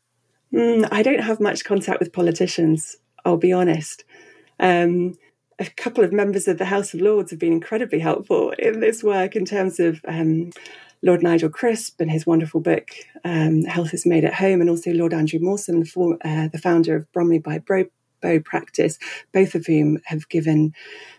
Mm, 0.52 0.88
I 0.90 1.02
don't 1.02 1.20
have 1.20 1.40
much 1.40 1.64
contact 1.64 2.00
with 2.00 2.12
politicians, 2.12 2.96
I'll 3.24 3.36
be 3.36 3.52
honest. 3.52 4.04
Um, 4.58 5.14
a 5.58 5.66
couple 5.66 6.02
of 6.02 6.12
members 6.12 6.48
of 6.48 6.58
the 6.58 6.64
House 6.64 6.94
of 6.94 7.00
Lords 7.00 7.30
have 7.30 7.38
been 7.40 7.52
incredibly 7.52 7.98
helpful 7.98 8.52
in 8.58 8.80
this 8.80 9.04
work 9.04 9.36
in 9.36 9.44
terms 9.44 9.78
of 9.78 10.00
um, 10.08 10.50
Lord 11.02 11.22
Nigel 11.22 11.50
Crisp 11.50 12.00
and 12.00 12.10
his 12.10 12.26
wonderful 12.26 12.60
book, 12.60 12.88
um, 13.24 13.62
Health 13.62 13.94
is 13.94 14.06
Made 14.06 14.24
at 14.24 14.34
Home, 14.34 14.60
and 14.60 14.68
also 14.68 14.92
Lord 14.92 15.14
Andrew 15.14 15.40
Mawson, 15.40 15.80
the, 15.80 16.18
uh, 16.24 16.48
the 16.48 16.58
founder 16.58 16.96
of 16.96 17.10
Bromley 17.12 17.38
by 17.38 17.58
Bro- 17.58 17.90
Bow 18.20 18.40
Practice, 18.40 18.98
both 19.32 19.54
of 19.54 19.66
whom 19.66 19.98
have 20.06 20.28
given 20.28 20.74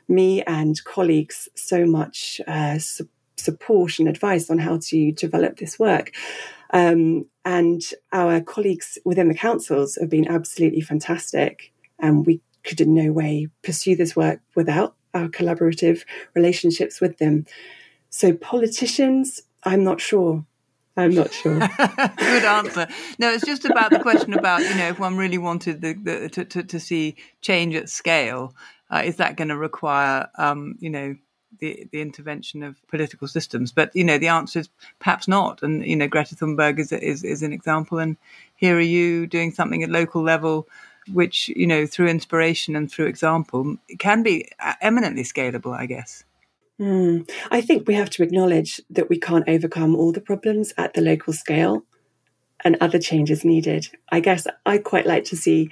me 0.07 0.41
and 0.43 0.83
colleagues 0.83 1.47
so 1.55 1.85
much 1.85 2.41
uh, 2.47 2.77
su- 2.79 3.09
support 3.41 3.99
and 3.99 4.07
advice 4.07 4.49
on 4.49 4.59
how 4.59 4.79
to 4.83 5.11
develop 5.11 5.57
this 5.57 5.77
work. 5.79 6.11
Um, 6.71 7.25
and 7.43 7.81
our 8.11 8.41
colleagues 8.41 8.97
within 9.03 9.27
the 9.27 9.35
councils 9.35 9.97
have 9.99 10.09
been 10.09 10.27
absolutely 10.27 10.81
fantastic. 10.81 11.73
And 11.99 12.25
we 12.25 12.41
could 12.63 12.81
in 12.81 12.93
no 12.93 13.11
way 13.11 13.47
pursue 13.63 13.95
this 13.95 14.15
work 14.15 14.39
without 14.55 14.95
our 15.13 15.27
collaborative 15.27 16.03
relationships 16.35 17.01
with 17.01 17.17
them. 17.17 17.45
So, 18.09 18.33
politicians, 18.33 19.41
I'm 19.63 19.83
not 19.83 20.01
sure. 20.01 20.45
I'm 20.97 21.13
not 21.15 21.33
sure. 21.33 21.59
Good 22.17 22.43
answer. 22.43 22.87
No, 23.17 23.31
it's 23.31 23.45
just 23.45 23.65
about 23.65 23.91
the 23.91 23.99
question 23.99 24.33
about 24.33 24.61
you 24.61 24.75
know 24.75 24.89
if 24.89 24.99
one 24.99 25.15
really 25.15 25.37
wanted 25.37 25.81
the, 25.81 25.93
the 25.93 26.29
to, 26.29 26.45
to, 26.45 26.63
to 26.63 26.79
see 26.79 27.15
change 27.39 27.75
at 27.75 27.89
scale, 27.89 28.53
uh, 28.89 29.01
is 29.05 29.15
that 29.15 29.37
going 29.37 29.47
to 29.47 29.57
require 29.57 30.29
um, 30.37 30.75
you 30.79 30.89
know 30.89 31.15
the 31.59 31.87
the 31.91 32.01
intervention 32.01 32.63
of 32.63 32.75
political 32.87 33.27
systems? 33.27 33.71
But 33.71 33.95
you 33.95 34.03
know 34.03 34.17
the 34.17 34.27
answer 34.27 34.59
is 34.59 34.69
perhaps 34.99 35.27
not. 35.27 35.61
And 35.61 35.85
you 35.85 35.95
know 35.95 36.07
Greta 36.07 36.35
Thunberg 36.35 36.79
is 36.79 36.91
is, 36.91 37.23
is 37.23 37.43
an 37.43 37.53
example, 37.53 37.99
and 37.99 38.17
here 38.55 38.77
are 38.77 38.81
you 38.81 39.27
doing 39.27 39.51
something 39.51 39.83
at 39.83 39.89
local 39.89 40.21
level 40.21 40.67
which 41.11 41.49
you 41.49 41.67
know 41.67 41.85
through 41.85 42.07
inspiration 42.07 42.75
and 42.75 42.91
through 42.91 43.05
example 43.05 43.77
can 43.99 44.23
be 44.23 44.47
eminently 44.81 45.23
scalable 45.23 45.75
i 45.75 45.85
guess 45.85 46.23
mm. 46.79 47.29
i 47.49 47.61
think 47.61 47.87
we 47.87 47.93
have 47.93 48.09
to 48.09 48.23
acknowledge 48.23 48.79
that 48.89 49.09
we 49.09 49.19
can't 49.19 49.47
overcome 49.47 49.95
all 49.95 50.11
the 50.11 50.21
problems 50.21 50.73
at 50.77 50.93
the 50.93 51.01
local 51.01 51.33
scale 51.33 51.83
and 52.63 52.77
other 52.79 52.99
changes 52.99 53.43
needed 53.43 53.87
i 54.11 54.19
guess 54.19 54.45
i 54.65 54.77
quite 54.77 55.07
like 55.07 55.23
to 55.23 55.35
see 55.35 55.69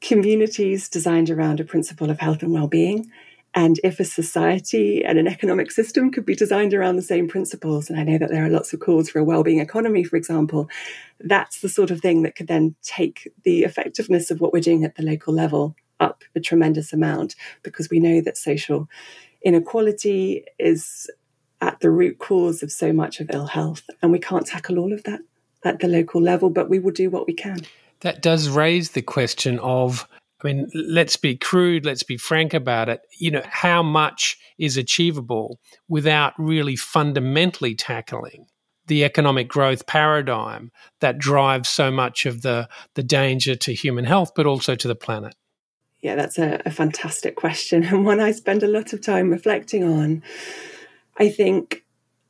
communities 0.00 0.88
designed 0.88 1.28
around 1.28 1.58
a 1.58 1.64
principle 1.64 2.10
of 2.10 2.20
health 2.20 2.42
and 2.42 2.52
well-being 2.52 3.10
and 3.54 3.80
if 3.82 3.98
a 3.98 4.04
society 4.04 5.04
and 5.04 5.18
an 5.18 5.26
economic 5.26 5.70
system 5.70 6.10
could 6.10 6.26
be 6.26 6.34
designed 6.34 6.74
around 6.74 6.96
the 6.96 7.02
same 7.02 7.28
principles, 7.28 7.88
and 7.88 7.98
I 7.98 8.02
know 8.02 8.18
that 8.18 8.30
there 8.30 8.44
are 8.44 8.50
lots 8.50 8.72
of 8.72 8.80
calls 8.80 9.08
for 9.08 9.18
a 9.18 9.24
well-being 9.24 9.60
economy, 9.60 10.04
for 10.04 10.16
example, 10.16 10.68
that's 11.20 11.60
the 11.60 11.68
sort 11.68 11.90
of 11.90 12.00
thing 12.00 12.22
that 12.22 12.36
could 12.36 12.46
then 12.46 12.74
take 12.82 13.32
the 13.44 13.64
effectiveness 13.64 14.30
of 14.30 14.40
what 14.40 14.52
we're 14.52 14.60
doing 14.60 14.84
at 14.84 14.96
the 14.96 15.02
local 15.02 15.34
level 15.34 15.74
up 15.98 16.22
a 16.36 16.40
tremendous 16.40 16.92
amount, 16.92 17.34
because 17.62 17.88
we 17.90 17.98
know 17.98 18.20
that 18.20 18.36
social 18.36 18.88
inequality 19.42 20.44
is 20.58 21.10
at 21.60 21.80
the 21.80 21.90
root 21.90 22.18
cause 22.18 22.62
of 22.62 22.70
so 22.70 22.92
much 22.92 23.18
of 23.18 23.30
ill 23.32 23.46
health, 23.46 23.82
and 24.02 24.12
we 24.12 24.18
can't 24.18 24.46
tackle 24.46 24.78
all 24.78 24.92
of 24.92 25.02
that 25.04 25.20
at 25.64 25.80
the 25.80 25.88
local 25.88 26.20
level, 26.22 26.50
but 26.50 26.68
we 26.68 26.78
will 26.78 26.92
do 26.92 27.10
what 27.10 27.26
we 27.26 27.32
can. 27.32 27.60
That 28.00 28.22
does 28.22 28.48
raise 28.48 28.92
the 28.92 29.02
question 29.02 29.58
of 29.58 30.06
I 30.42 30.46
mean, 30.46 30.68
let's 30.72 31.16
be 31.16 31.36
crude, 31.36 31.84
let's 31.84 32.04
be 32.04 32.16
frank 32.16 32.54
about 32.54 32.88
it. 32.88 33.00
You 33.18 33.32
know, 33.32 33.42
how 33.44 33.82
much 33.82 34.36
is 34.58 34.76
achievable 34.76 35.58
without 35.88 36.32
really 36.38 36.76
fundamentally 36.76 37.74
tackling 37.74 38.46
the 38.86 39.04
economic 39.04 39.48
growth 39.48 39.86
paradigm 39.86 40.70
that 41.00 41.18
drives 41.18 41.68
so 41.68 41.90
much 41.90 42.24
of 42.24 42.42
the, 42.42 42.68
the 42.94 43.02
danger 43.02 43.54
to 43.54 43.74
human 43.74 44.04
health, 44.04 44.32
but 44.34 44.46
also 44.46 44.74
to 44.74 44.88
the 44.88 44.94
planet? 44.94 45.34
Yeah, 46.00 46.14
that's 46.14 46.38
a, 46.38 46.62
a 46.64 46.70
fantastic 46.70 47.34
question 47.34 47.82
and 47.84 48.04
one 48.04 48.20
I 48.20 48.30
spend 48.32 48.62
a 48.62 48.68
lot 48.68 48.92
of 48.92 49.02
time 49.02 49.30
reflecting 49.30 49.84
on. 49.84 50.22
I 51.18 51.28
think 51.28 51.84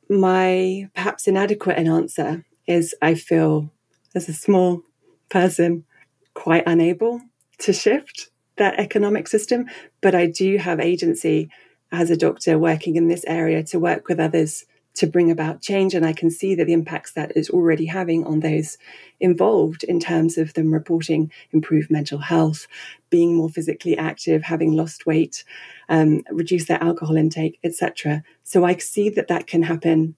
my 0.09 0.89
perhaps 0.95 1.27
inadequate 1.27 1.77
answer 1.77 2.43
is 2.67 2.95
I 3.01 3.13
feel 3.13 3.71
as 4.15 4.27
a 4.27 4.33
small 4.33 4.81
person 5.29 5.85
quite 6.33 6.63
unable 6.65 7.21
to 7.59 7.73
shift 7.73 8.29
that 8.57 8.79
economic 8.79 9.27
system, 9.27 9.65
but 10.01 10.15
I 10.15 10.25
do 10.25 10.57
have 10.57 10.79
agency 10.79 11.49
as 11.91 12.09
a 12.09 12.17
doctor 12.17 12.57
working 12.59 12.95
in 12.95 13.07
this 13.07 13.25
area 13.25 13.63
to 13.63 13.79
work 13.79 14.07
with 14.07 14.19
others 14.19 14.65
to 14.95 15.07
bring 15.07 15.31
about 15.31 15.61
change. 15.61 15.93
And 15.93 16.05
I 16.05 16.13
can 16.13 16.29
see 16.29 16.55
that 16.55 16.65
the 16.65 16.73
impacts 16.73 17.13
that 17.13 17.31
is 17.35 17.49
already 17.49 17.85
having 17.85 18.25
on 18.25 18.41
those 18.41 18.77
involved 19.19 19.83
in 19.83 19.99
terms 19.99 20.37
of 20.37 20.53
them 20.53 20.73
reporting 20.73 21.31
improved 21.51 21.89
mental 21.89 22.19
health, 22.19 22.67
being 23.09 23.35
more 23.35 23.49
physically 23.49 23.97
active, 23.97 24.43
having 24.43 24.73
lost 24.73 25.05
weight, 25.05 25.43
um, 25.87 26.23
reduce 26.31 26.65
their 26.65 26.83
alcohol 26.83 27.15
intake, 27.15 27.59
etc. 27.63 28.23
So 28.43 28.65
I 28.65 28.75
see 28.77 29.09
that 29.11 29.29
that 29.29 29.47
can 29.47 29.63
happen 29.63 30.15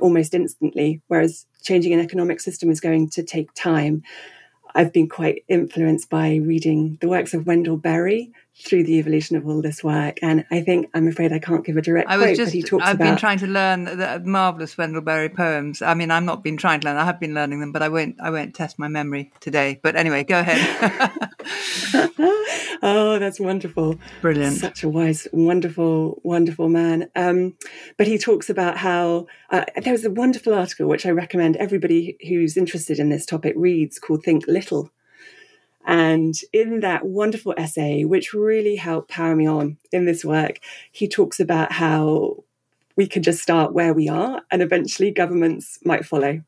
almost 0.00 0.34
instantly, 0.34 1.02
whereas 1.08 1.46
changing 1.62 1.92
an 1.92 2.00
economic 2.00 2.40
system 2.40 2.70
is 2.70 2.80
going 2.80 3.10
to 3.10 3.22
take 3.22 3.52
time. 3.54 4.02
I've 4.74 4.92
been 4.92 5.08
quite 5.08 5.44
influenced 5.48 6.10
by 6.10 6.36
reading 6.36 6.98
the 7.00 7.08
works 7.08 7.34
of 7.34 7.46
Wendell 7.46 7.76
Berry 7.76 8.32
through 8.60 8.84
the 8.84 8.98
evolution 8.98 9.36
of 9.36 9.46
all 9.46 9.62
this 9.62 9.84
work. 9.84 10.18
And 10.22 10.44
I 10.50 10.60
think 10.60 10.90
I'm 10.94 11.06
afraid 11.06 11.32
I 11.32 11.38
can't 11.38 11.64
give 11.64 11.76
a 11.76 11.82
direct 11.82 12.10
I 12.10 12.16
was 12.16 12.26
quote, 12.26 12.36
just, 12.36 12.52
he 12.52 12.62
talks 12.62 12.84
I've 12.84 12.96
about. 12.96 13.04
been 13.04 13.16
trying 13.16 13.38
to 13.38 13.46
learn 13.46 13.84
the 13.84 14.20
marvelous 14.24 14.76
Wendell 14.76 15.02
Berry 15.02 15.28
poems. 15.28 15.80
I 15.80 15.94
mean, 15.94 16.10
I'm 16.10 16.24
not 16.24 16.42
been 16.42 16.56
trying 16.56 16.80
to 16.80 16.86
learn; 16.86 16.96
I 16.96 17.04
have 17.04 17.20
been 17.20 17.34
learning 17.34 17.60
them, 17.60 17.72
but 17.72 17.82
I 17.82 17.88
won't. 17.88 18.16
I 18.20 18.30
won't 18.30 18.54
test 18.54 18.78
my 18.78 18.88
memory 18.88 19.32
today. 19.40 19.78
But 19.82 19.96
anyway, 19.96 20.24
go 20.24 20.40
ahead. 20.40 21.28
oh, 22.82 23.18
that's 23.18 23.38
wonderful! 23.38 23.98
Brilliant. 24.20 24.56
Such 24.56 24.82
a 24.82 24.88
wise, 24.88 25.28
wonderful, 25.32 26.20
wonderful 26.24 26.68
man. 26.68 27.10
Um, 27.14 27.54
but 27.96 28.06
he 28.06 28.18
talks 28.18 28.50
about 28.50 28.78
how 28.78 29.26
uh, 29.50 29.64
there 29.82 29.92
was 29.92 30.04
a 30.04 30.10
wonderful 30.10 30.54
article 30.54 30.88
which 30.88 31.06
I 31.06 31.10
recommend 31.10 31.56
everybody 31.56 32.16
who's 32.28 32.56
interested 32.56 32.98
in 32.98 33.08
this 33.08 33.24
topic 33.24 33.54
reads 33.56 33.98
called 33.98 34.24
"Think 34.24 34.46
Little." 34.46 34.90
And 35.88 36.34
in 36.52 36.80
that 36.80 37.06
wonderful 37.06 37.54
essay, 37.56 38.04
which 38.04 38.34
really 38.34 38.76
helped 38.76 39.08
power 39.08 39.34
me 39.34 39.46
on 39.46 39.78
in 39.90 40.04
this 40.04 40.22
work, 40.22 40.60
he 40.92 41.08
talks 41.08 41.40
about 41.40 41.72
how 41.72 42.44
we 42.94 43.06
can 43.06 43.22
just 43.22 43.42
start 43.42 43.72
where 43.72 43.94
we 43.94 44.06
are 44.06 44.42
and 44.50 44.60
eventually 44.60 45.10
governments 45.10 45.78
might 45.84 46.04
follow. 46.04 46.42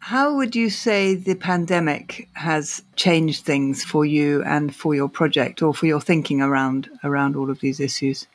How 0.00 0.36
would 0.36 0.54
you 0.54 0.68
say 0.68 1.14
the 1.14 1.34
pandemic 1.34 2.28
has 2.34 2.82
changed 2.96 3.46
things 3.46 3.82
for 3.82 4.04
you 4.04 4.42
and 4.42 4.76
for 4.76 4.94
your 4.94 5.08
project 5.08 5.62
or 5.62 5.72
for 5.72 5.86
your 5.86 6.00
thinking 6.00 6.42
around 6.42 6.90
around 7.02 7.34
all 7.34 7.50
of 7.50 7.60
these 7.60 7.80
issues? 7.80 8.26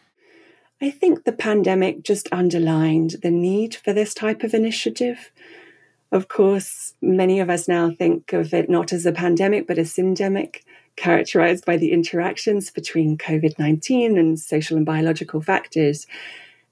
I 0.81 0.89
think 0.89 1.23
the 1.23 1.31
pandemic 1.31 2.01
just 2.01 2.27
underlined 2.31 3.17
the 3.21 3.31
need 3.31 3.75
for 3.75 3.93
this 3.93 4.15
type 4.15 4.43
of 4.43 4.55
initiative. 4.55 5.31
Of 6.11 6.27
course, 6.29 6.93
many 7.01 7.39
of 7.39 7.49
us 7.49 7.67
now 7.67 7.91
think 7.91 8.31
of 8.33 8.53
it 8.53 8.69
not 8.69 8.93
as 8.93 9.05
a 9.05 9.11
pandemic, 9.11 9.67
but 9.67 9.77
a 9.77 9.81
syndemic, 9.81 10.61
characterized 10.95 11.65
by 11.65 11.77
the 11.77 11.91
interactions 11.91 12.71
between 12.71 13.17
COVID 13.17 13.59
19 13.59 14.17
and 14.17 14.39
social 14.39 14.77
and 14.77 14.85
biological 14.85 15.41
factors. 15.41 16.07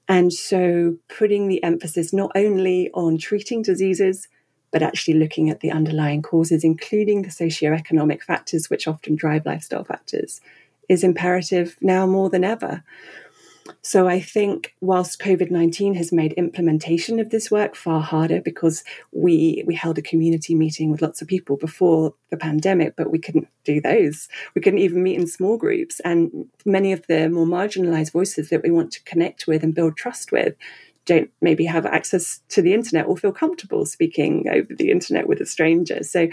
And 0.08 0.32
so, 0.32 0.96
putting 1.08 1.48
the 1.48 1.62
emphasis 1.62 2.12
not 2.12 2.32
only 2.34 2.90
on 2.94 3.18
treating 3.18 3.62
diseases, 3.62 4.28
but 4.70 4.82
actually 4.82 5.14
looking 5.14 5.50
at 5.50 5.60
the 5.60 5.70
underlying 5.70 6.22
causes, 6.22 6.64
including 6.64 7.22
the 7.22 7.28
socioeconomic 7.28 8.22
factors 8.22 8.70
which 8.70 8.88
often 8.88 9.16
drive 9.16 9.46
lifestyle 9.46 9.84
factors, 9.84 10.40
is 10.88 11.04
imperative 11.04 11.76
now 11.80 12.06
more 12.06 12.30
than 12.30 12.44
ever. 12.44 12.82
So 13.82 14.08
I 14.08 14.20
think 14.20 14.74
whilst 14.80 15.20
COVID 15.20 15.50
19 15.50 15.94
has 15.94 16.12
made 16.12 16.32
implementation 16.34 17.18
of 17.20 17.30
this 17.30 17.50
work 17.50 17.74
far 17.74 18.00
harder 18.00 18.40
because 18.40 18.84
we, 19.12 19.62
we 19.66 19.74
held 19.74 19.98
a 19.98 20.02
community 20.02 20.54
meeting 20.54 20.90
with 20.90 21.02
lots 21.02 21.22
of 21.22 21.28
people 21.28 21.56
before 21.56 22.14
the 22.30 22.36
pandemic, 22.36 22.94
but 22.96 23.10
we 23.10 23.18
couldn't 23.18 23.48
do 23.64 23.80
those. 23.80 24.28
We 24.54 24.62
couldn't 24.62 24.80
even 24.80 25.02
meet 25.02 25.18
in 25.18 25.26
small 25.26 25.56
groups. 25.56 26.00
And 26.00 26.46
many 26.64 26.92
of 26.92 27.06
the 27.06 27.28
more 27.28 27.46
marginalized 27.46 28.12
voices 28.12 28.50
that 28.50 28.62
we 28.62 28.70
want 28.70 28.92
to 28.92 29.02
connect 29.04 29.46
with 29.46 29.62
and 29.62 29.74
build 29.74 29.96
trust 29.96 30.32
with 30.32 30.54
don't 31.06 31.30
maybe 31.40 31.64
have 31.64 31.86
access 31.86 32.40
to 32.48 32.60
the 32.60 32.74
internet 32.74 33.06
or 33.06 33.16
feel 33.16 33.32
comfortable 33.32 33.86
speaking 33.86 34.46
over 34.52 34.74
the 34.74 34.90
internet 34.90 35.28
with 35.28 35.40
a 35.40 35.46
stranger. 35.46 36.02
So 36.02 36.28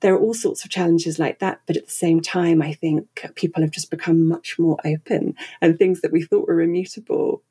there 0.00 0.14
are 0.14 0.18
all 0.18 0.34
sorts 0.34 0.64
of 0.64 0.70
challenges 0.70 1.18
like 1.18 1.40
that. 1.40 1.60
But 1.66 1.76
at 1.76 1.86
the 1.86 1.92
same 1.92 2.20
time, 2.20 2.62
I 2.62 2.72
think 2.72 3.06
people 3.34 3.62
have 3.62 3.70
just 3.70 3.90
become 3.90 4.28
much 4.28 4.58
more 4.58 4.76
open 4.84 5.34
and 5.60 5.78
things 5.78 6.00
that 6.00 6.12
we 6.12 6.22
thought 6.22 6.48
were 6.48 6.60
immutable 6.60 7.42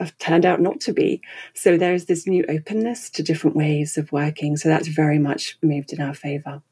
have 0.00 0.16
turned 0.18 0.46
out 0.46 0.60
not 0.60 0.80
to 0.80 0.92
be. 0.92 1.20
So 1.54 1.76
there's 1.76 2.04
this 2.04 2.26
new 2.26 2.44
openness 2.48 3.10
to 3.10 3.22
different 3.22 3.56
ways 3.56 3.98
of 3.98 4.12
working. 4.12 4.56
So 4.56 4.68
that's 4.68 4.88
very 4.88 5.18
much 5.18 5.58
moved 5.62 5.92
in 5.92 6.00
our 6.00 6.14
favor. 6.14 6.62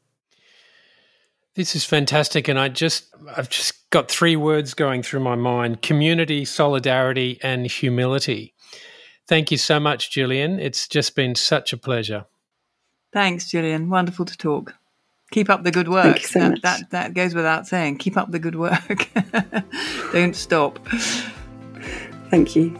This 1.55 1.75
is 1.75 1.83
fantastic. 1.83 2.47
And 2.47 2.59
I 2.59 2.69
just, 2.69 3.13
I've 3.35 3.49
just 3.49 3.89
got 3.89 4.09
three 4.09 4.35
words 4.35 4.73
going 4.73 5.03
through 5.03 5.21
my 5.21 5.35
mind 5.35 5.81
community, 5.81 6.45
solidarity, 6.45 7.39
and 7.43 7.65
humility. 7.65 8.53
Thank 9.27 9.51
you 9.51 9.57
so 9.57 9.79
much, 9.79 10.11
Gillian. 10.11 10.59
It's 10.59 10.87
just 10.87 11.15
been 11.15 11.35
such 11.35 11.73
a 11.73 11.77
pleasure. 11.77 12.25
Thanks, 13.11 13.49
Gillian. 13.49 13.89
Wonderful 13.89 14.25
to 14.25 14.37
talk. 14.37 14.75
Keep 15.31 15.49
up 15.49 15.63
the 15.63 15.71
good 15.71 15.89
work. 15.89 16.19
So 16.19 16.39
that, 16.39 16.61
that, 16.61 16.89
that 16.91 17.13
goes 17.13 17.35
without 17.35 17.67
saying. 17.67 17.97
Keep 17.97 18.15
up 18.15 18.31
the 18.31 18.39
good 18.39 18.55
work. 18.55 19.09
Don't 20.13 20.35
stop. 20.35 20.79
Thank 22.29 22.55
you. 22.55 22.77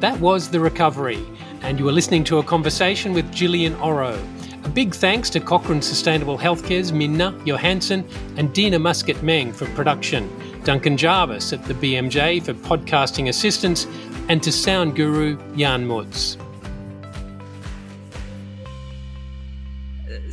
That 0.00 0.20
was 0.20 0.50
The 0.50 0.60
Recovery, 0.60 1.24
and 1.62 1.78
you 1.78 1.86
were 1.86 1.92
listening 1.92 2.22
to 2.24 2.38
a 2.38 2.42
conversation 2.42 3.14
with 3.14 3.32
Gillian 3.32 3.74
Orrow. 3.76 4.22
A 4.64 4.68
big 4.68 4.94
thanks 4.94 5.30
to 5.30 5.40
Cochrane 5.40 5.80
Sustainable 5.80 6.36
Healthcare's 6.36 6.92
Minna 6.92 7.32
Johansson 7.46 8.06
and 8.36 8.52
Dina 8.52 8.78
Muscat 8.78 9.22
Meng 9.22 9.52
for 9.52 9.66
production, 9.74 10.28
Duncan 10.64 10.96
Jarvis 10.96 11.52
at 11.52 11.64
the 11.64 11.74
BMJ 11.74 12.42
for 12.42 12.52
podcasting 12.52 13.28
assistance, 13.28 13.86
and 14.28 14.42
to 14.42 14.52
sound 14.52 14.96
guru 14.96 15.36
Jan 15.56 15.86
Mutz. 15.86 16.36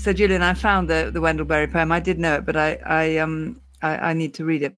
so 0.04 0.12
Gillian, 0.12 0.42
I 0.42 0.54
found 0.54 0.90
the 0.90 1.12
the 1.14 1.22
Wendell 1.22 1.46
Berry 1.46 1.68
poem. 1.68 1.92
I 1.92 2.02
did 2.02 2.20
know 2.20 2.36
it, 2.36 2.46
but 2.46 2.58
I 2.58 2.78
I 2.86 3.18
um 3.18 3.62
I, 3.82 4.10
I 4.10 4.14
need 4.14 4.34
to 4.36 4.46
read 4.46 4.62
it. 4.62 4.76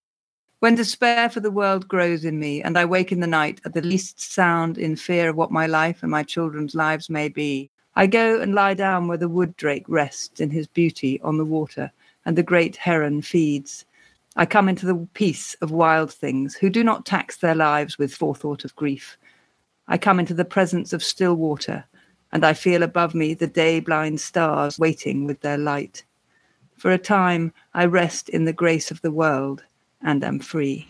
When 0.60 0.76
despair 0.76 1.30
for 1.30 1.40
the 1.40 1.52
world 1.52 1.88
grows 1.88 2.24
in 2.26 2.40
me, 2.40 2.62
and 2.62 2.78
I 2.78 2.86
wake 2.86 3.12
in 3.12 3.22
the 3.22 3.28
night 3.28 3.60
at 3.66 3.74
the 3.74 3.82
least 3.82 4.22
sound 4.22 4.78
in 4.78 4.96
fear 4.96 5.30
of 5.30 5.36
what 5.36 5.52
my 5.52 5.66
life 5.66 6.04
and 6.04 6.12
my 6.12 6.22
children's 6.22 6.76
lives 6.76 7.10
may 7.10 7.28
be, 7.28 7.72
I 7.96 8.06
go 8.06 8.40
and 8.40 8.54
lie 8.54 8.76
down 8.76 9.08
where 9.08 9.18
the 9.18 9.28
wood 9.28 9.58
drake 9.58 9.86
rests 9.88 10.40
in 10.40 10.52
his 10.52 10.68
beauty 10.68 11.20
on 11.22 11.38
the 11.38 11.46
water, 11.46 11.92
and 12.26 12.38
the 12.38 12.44
great 12.44 12.76
heron 12.76 13.24
feeds. 13.24 13.84
I 14.36 14.46
come 14.46 14.68
into 14.68 14.86
the 14.86 15.08
peace 15.14 15.56
of 15.62 15.72
wild 15.72 16.12
things 16.12 16.56
who 16.56 16.70
do 16.70 16.84
not 16.84 17.06
tax 17.06 17.38
their 17.38 17.56
lives 17.56 17.98
with 17.98 18.14
forethought 18.14 18.66
of 18.66 18.76
grief. 18.76 19.18
I 19.88 19.98
come 19.98 20.20
into 20.20 20.34
the 20.34 20.44
presence 20.44 20.92
of 20.92 21.04
still 21.04 21.36
water, 21.36 21.86
and 22.32 22.46
I 22.46 22.54
feel 22.54 22.84
above 22.84 23.16
me 23.16 23.34
the 23.34 23.48
day 23.48 23.80
blind 23.80 24.20
stars 24.20 24.78
waiting 24.78 25.26
with 25.26 25.40
their 25.42 25.58
light. 25.58 26.04
For 26.78 26.92
a 26.92 26.98
time, 26.98 27.54
I 27.74 27.86
rest 27.86 28.28
in 28.30 28.46
the 28.46 28.54
grace 28.54 28.92
of 28.92 29.02
the 29.02 29.12
world 29.12 29.64
and 30.02 30.24
am 30.24 30.40
free. 30.40 30.88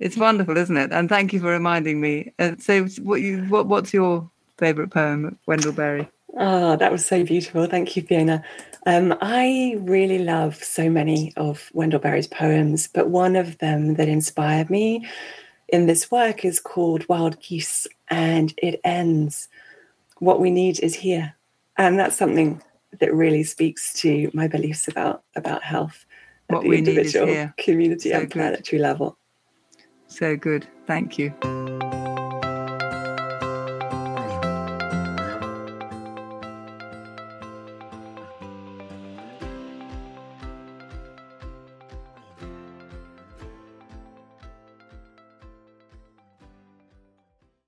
It's 0.00 0.16
wonderful, 0.16 0.56
isn't 0.56 0.76
it? 0.76 0.90
And 0.92 1.08
thank 1.08 1.32
you 1.32 1.38
for 1.38 1.46
reminding 1.46 2.00
me. 2.00 2.32
Uh, 2.40 2.56
so, 2.58 2.86
what 3.02 3.20
you 3.20 3.44
what, 3.44 3.66
what's 3.66 3.94
your 3.94 4.28
favourite 4.58 4.90
poem, 4.90 5.38
Wendell 5.46 5.72
Berry? 5.72 6.10
Oh, 6.36 6.76
that 6.76 6.90
was 6.92 7.04
so 7.04 7.24
beautiful. 7.24 7.66
Thank 7.66 7.94
you, 7.96 8.02
Fiona. 8.02 8.42
Um, 8.86 9.14
I 9.20 9.76
really 9.80 10.18
love 10.18 10.56
so 10.56 10.88
many 10.90 11.32
of 11.36 11.70
Wendell 11.72 12.00
Berry's 12.00 12.26
poems, 12.26 12.88
but 12.88 13.10
one 13.10 13.36
of 13.36 13.58
them 13.58 13.94
that 13.94 14.08
inspired 14.08 14.70
me 14.70 15.06
in 15.68 15.86
this 15.86 16.10
work 16.10 16.44
is 16.44 16.58
called 16.58 17.08
Wild 17.08 17.40
Geese, 17.40 17.86
and 18.08 18.52
it 18.58 18.80
ends 18.84 19.48
What 20.18 20.40
we 20.40 20.50
need 20.50 20.80
is 20.80 20.94
here. 20.94 21.34
And 21.76 21.98
that's 21.98 22.16
something 22.16 22.62
that 23.00 23.14
really 23.14 23.42
speaks 23.44 23.92
to 24.00 24.30
my 24.34 24.46
beliefs 24.48 24.86
about, 24.88 25.22
about 25.36 25.62
health 25.62 26.04
at 26.50 26.56
What 26.56 26.62
the 26.62 26.68
we 26.68 26.80
need 26.80 26.88
is 26.98 27.14
individual, 27.14 27.26
here. 27.26 27.54
community, 27.56 28.10
So 28.10 28.16
and 28.20 28.30
good. 28.30 28.32
planetary 28.32 28.82
level. 28.82 29.16
So 30.08 30.36
good. 30.36 30.66
Thank 30.86 31.18
you. 31.18 31.32